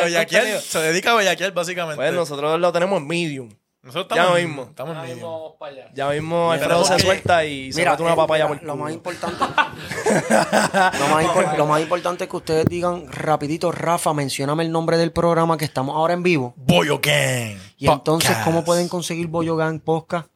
[0.62, 1.96] Se dedica a básicamente.
[1.96, 3.50] Pues nosotros lo tenemos en Medium.
[3.84, 4.62] Nosotros ya estamos mismo.
[4.64, 5.90] Estamos en mismo vamos para allá.
[5.94, 8.76] Ya mismo Mira, Alfredo se suelta y se Mira, mete una papaya mira, por lo
[8.76, 9.38] más importante
[11.00, 14.98] lo, más impor- lo más importante es que ustedes digan rapidito, Rafa, mencióname el nombre
[14.98, 16.54] del programa que estamos ahora en vivo.
[16.58, 17.58] Boyo Gang.
[17.78, 18.38] Y entonces.
[18.46, 20.30] ¿cómo pueden conseguir Boyo Gang Podcast?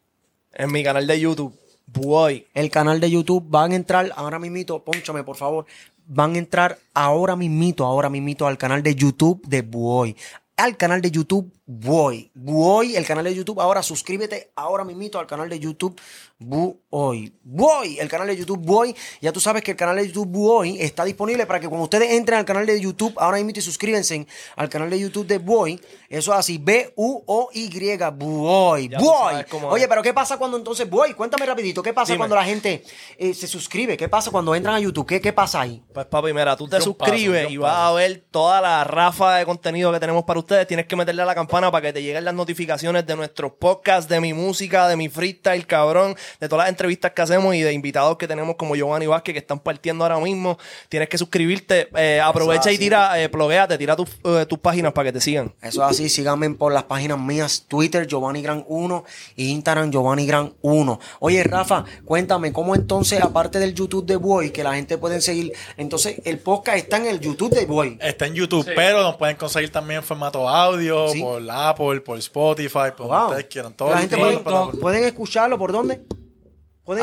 [0.54, 1.54] En mi canal de YouTube,
[1.86, 2.48] Boy.
[2.54, 3.44] el canal de YouTube.
[3.48, 5.66] Van a entrar ahora mismito, ponchame por favor.
[6.08, 10.16] Van a entrar ahora mismito, ahora mismito al canal de YouTube de Buoy.
[10.58, 12.32] Al canal de YouTube Buoy.
[12.34, 13.60] Buoy, el canal de YouTube.
[13.60, 16.00] Ahora suscríbete ahora mismito al canal de YouTube
[16.38, 17.34] Buoy.
[17.44, 18.94] Buoy, el canal de YouTube Buoy.
[19.22, 22.12] Ya tú sabes que el canal de YouTube Buoy está disponible para que cuando ustedes
[22.12, 24.28] entren al canal de YouTube ahora mismito y suscríbanse
[24.58, 25.80] al canal de YouTube de Buoy.
[26.10, 27.70] Eso es así, B-U-O-Y,
[28.14, 28.90] Buoy.
[28.90, 29.46] Buoy.
[29.70, 31.14] Oye, pero ¿qué pasa cuando entonces Buoy?
[31.14, 32.20] Cuéntame rapidito, ¿qué pasa Dime.
[32.20, 32.84] cuando la gente
[33.18, 33.96] eh, se suscribe?
[33.96, 35.08] ¿Qué pasa cuando entran a YouTube?
[35.08, 35.84] ¿Qué, qué pasa ahí?
[35.94, 39.38] Pues papi, mira, tú te Yo suscribes paso, y vas a ver toda la rafa
[39.38, 40.68] de contenido que tenemos para ustedes.
[40.68, 44.10] Tienes que meterle a la campana para que te lleguen las notificaciones de nuestros podcasts,
[44.10, 47.74] de mi música, de mi freestyle, cabrón, de todas las entrevistas que hacemos y de
[47.74, 50.58] invitados que tenemos como Giovanni Vázquez que están partiendo ahora mismo.
[50.90, 53.30] Tienes que suscribirte, eh, aprovecha y tira, eh,
[53.78, 55.54] tira tus, eh, tus páginas para que te sigan.
[55.62, 59.04] Eso es así, síganme por las páginas mías, Twitter, Giovanni Gran 1
[59.36, 61.00] y Instagram, Giovanni Gran 1.
[61.20, 65.54] Oye, Rafa, cuéntame, ¿cómo entonces, aparte del YouTube de Boy, que la gente puede seguir,
[65.78, 67.98] entonces el podcast está en el YouTube de Boy?
[68.02, 71.22] Está en YouTube, pero nos pueden conseguir también en formato audio, Sí.
[71.22, 73.26] por Apple, por Spotify, por donde Wow.
[73.30, 73.74] ustedes quieran.
[73.74, 74.38] Todo La gente puede,
[74.80, 76.02] pueden escucharlo, ¿por dónde?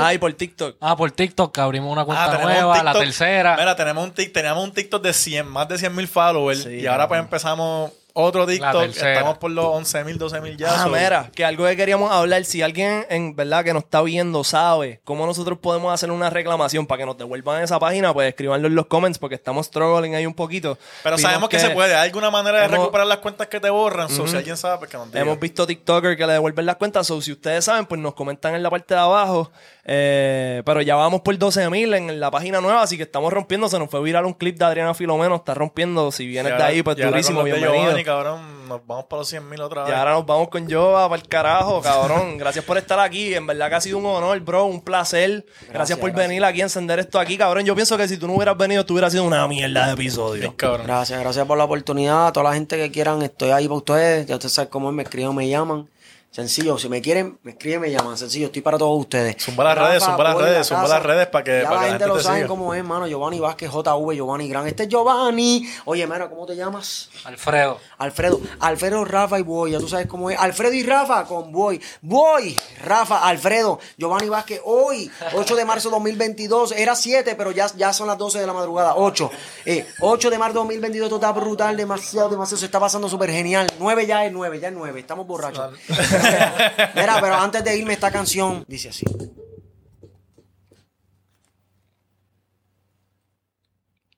[0.00, 0.76] Ah, y por TikTok.
[0.80, 3.56] Ah, por TikTok, que abrimos una cuenta Ah, un nueva, la tercera.
[3.58, 6.62] Mira, tenemos un, tic- teníamos un TikTok de 100, más de 100 mil followers.
[6.62, 8.84] Sí, y ahora pues empezamos otro TikTok.
[8.84, 10.68] Estamos por los 11 mil, 12 mil ya.
[10.74, 14.02] Ah, so- mira, que algo que queríamos hablar, si alguien en verdad que nos está
[14.02, 18.28] viendo sabe cómo nosotros podemos hacer una reclamación para que nos devuelvan esa página, pues
[18.28, 20.78] escribanlo en los comments porque estamos struggling ahí un poquito.
[21.02, 21.94] Pero Vimos sabemos que, se puede.
[21.94, 24.08] ¿Hay alguna manera de hemos- recuperar las cuentas que te borran?
[24.08, 25.20] So, si alguien sabe, pues que nos diga.
[25.20, 28.54] Hemos visto TikTokers que le devuelven las cuentas, o si ustedes saben, pues nos comentan
[28.54, 29.50] en la parte de abajo.
[29.84, 33.68] Eh, pero ya vamos por 12 mil en la página nueva, así que estamos rompiendo.
[33.68, 36.12] Se nos fue viral un clip de Adriana Filomeno, está rompiendo.
[36.12, 38.01] Si vienes de ahí, pues durísimo, bienvenido.
[38.04, 39.94] Cabrón, nos vamos para los 100 mil otra Y vez.
[39.96, 42.36] ahora nos vamos con Jova para el carajo, cabrón.
[42.38, 43.34] Gracias por estar aquí.
[43.34, 44.64] En verdad que ha sido un honor, bro.
[44.66, 45.44] Un placer.
[45.70, 46.28] Gracias, por gracias.
[46.28, 47.64] venir aquí a encender esto aquí, cabrón.
[47.64, 50.54] Yo pienso que si tú no hubieras venido, tú hubieras sido una mierda de episodio.
[50.56, 50.86] Cabrón.
[50.86, 52.28] Gracias, gracias por la oportunidad.
[52.28, 54.26] A toda la gente que quieran, estoy ahí para ustedes.
[54.26, 55.88] Ya ustedes saben cómo es, me escriben me llaman.
[56.32, 58.16] Sencillo, si me quieren, me escriben, me llaman.
[58.16, 59.36] Sencillo, estoy para todos ustedes.
[59.38, 61.80] Zumba las redes, zumba las redes, la zumba las redes para que- Ya para la
[61.82, 63.06] que la gente gente lo sabe cómo es, mano.
[63.06, 64.66] Giovanni Vázquez, JV, Giovanni Gran.
[64.66, 65.68] Este es Giovanni.
[65.84, 67.10] Oye, mira, ¿cómo te llamas?
[67.24, 67.78] Alfredo.
[67.98, 70.38] Alfredo, Alfredo, Rafa y Boy, ya tú sabes cómo es.
[70.38, 71.78] Alfredo y Rafa con Boy.
[72.00, 76.72] Boy, Rafa, Alfredo, Giovanni Vázquez, hoy, 8 de marzo de 2022.
[76.72, 78.94] Era 7, pero ya, ya son las 12 de la madrugada.
[78.96, 79.30] 8.
[79.66, 82.58] Eh, 8 de marzo de 2022, esto está brutal, demasiado, demasiado.
[82.58, 83.66] Se está pasando súper genial.
[83.78, 84.98] 9 ya es 9, ya es 9.
[84.98, 85.74] Estamos borrachos.
[86.94, 89.04] Mira, pero antes de irme, esta canción dice así.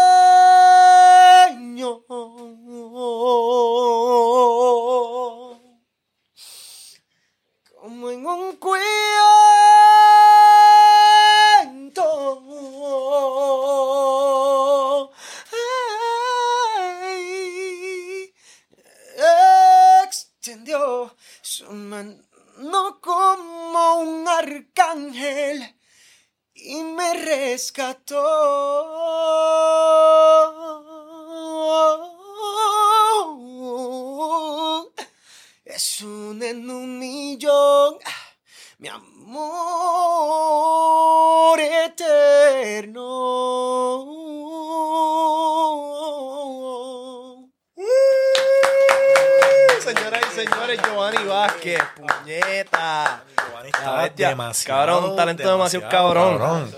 [54.02, 54.28] Bestia.
[54.30, 54.78] demasiado.
[54.78, 56.74] Cabrón, un talento demasiado cabrón.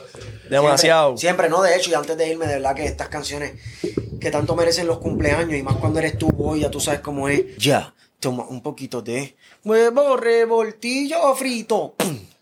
[0.49, 1.17] Demasiado.
[1.17, 3.55] Siempre, siempre, no, de hecho, y antes de irme, de verdad que estas canciones
[4.21, 7.29] que tanto merecen los cumpleaños, y más cuando eres tú, boy, ya tú sabes cómo
[7.29, 7.57] es.
[7.59, 11.95] Ya, toma un poquito de huevo revoltillo frito.
[11.97, 12.19] Pum.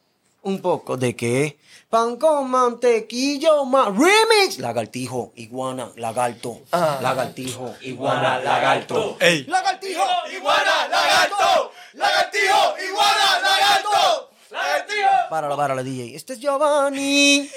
[0.44, 1.57] Un poco de qué?
[1.88, 4.59] Pan con mantequillo más remix.
[4.59, 6.62] Lagartijo, iguana, lagarto.
[6.72, 6.98] Ah.
[7.00, 9.16] Lagartijo, iguana, lagarto.
[9.20, 10.03] Ey, Lagartijo,
[10.36, 11.70] iguana, lagarto.
[11.92, 14.30] Lagartijo, iguana, lagarto.
[14.53, 16.14] Para la Páralo, páralo, DJ.
[16.14, 17.50] Este es Giovanni.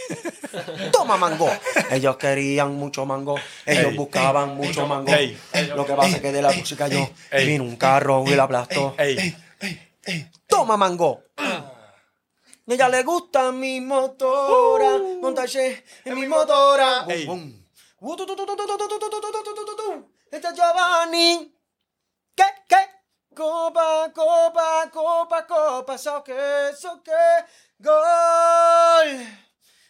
[0.92, 1.50] Toma mango.
[1.92, 3.36] Ellos querían mucho mango.
[3.66, 5.12] Ellos buscaban mucho mango.
[5.76, 7.10] Lo que pasa es que de la música yo
[7.46, 8.96] vino un carro y la aplastó.
[10.48, 11.24] Toma mango.
[12.68, 14.96] Ella le gusta mi motora.
[14.96, 15.36] Uh,
[16.06, 17.06] en mi motora.
[20.32, 21.56] Este es Giovanni.
[22.36, 22.44] ¿Qué?
[22.68, 22.95] ¿Qué?
[23.36, 27.46] Copa, copa, copa, copa, soccer, soccer,
[27.82, 29.45] gol.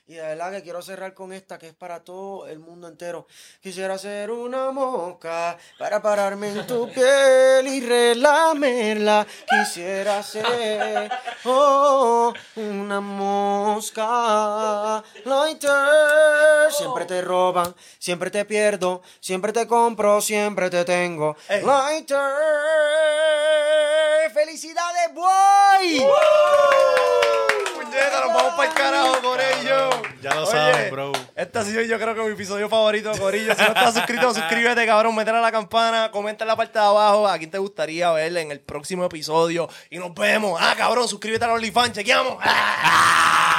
[0.07, 3.25] Y de verdad que quiero cerrar con esta que es para todo el mundo entero.
[3.59, 9.25] Quisiera ser una mosca para pararme en tu piel y relamerla.
[9.49, 11.09] Quisiera ser
[11.45, 13.95] oh, una mosca.
[15.23, 16.71] Lighter.
[16.71, 21.35] Siempre te roban, siempre te pierdo, siempre te compro, siempre te tengo.
[21.49, 22.19] Lighter.
[24.35, 26.05] ¡Felicidades, boy!
[28.45, 29.89] Vamos para el carajo, Corillo.
[30.21, 31.11] Ya lo Oye, saben, bro.
[31.35, 33.55] Este ha sido yo creo que mi episodio favorito, Corillo.
[33.55, 35.15] Si no estás suscrito, suscríbete, cabrón.
[35.15, 38.35] Métele a la campana, comenta en la parte de abajo a quién te gustaría ver
[38.37, 39.69] en el próximo episodio.
[39.89, 40.59] Y nos vemos.
[40.61, 41.93] Ah, cabrón, suscríbete a los OnlyFans.
[41.93, 42.37] Chequeamos.
[42.41, 43.54] ¡Ah!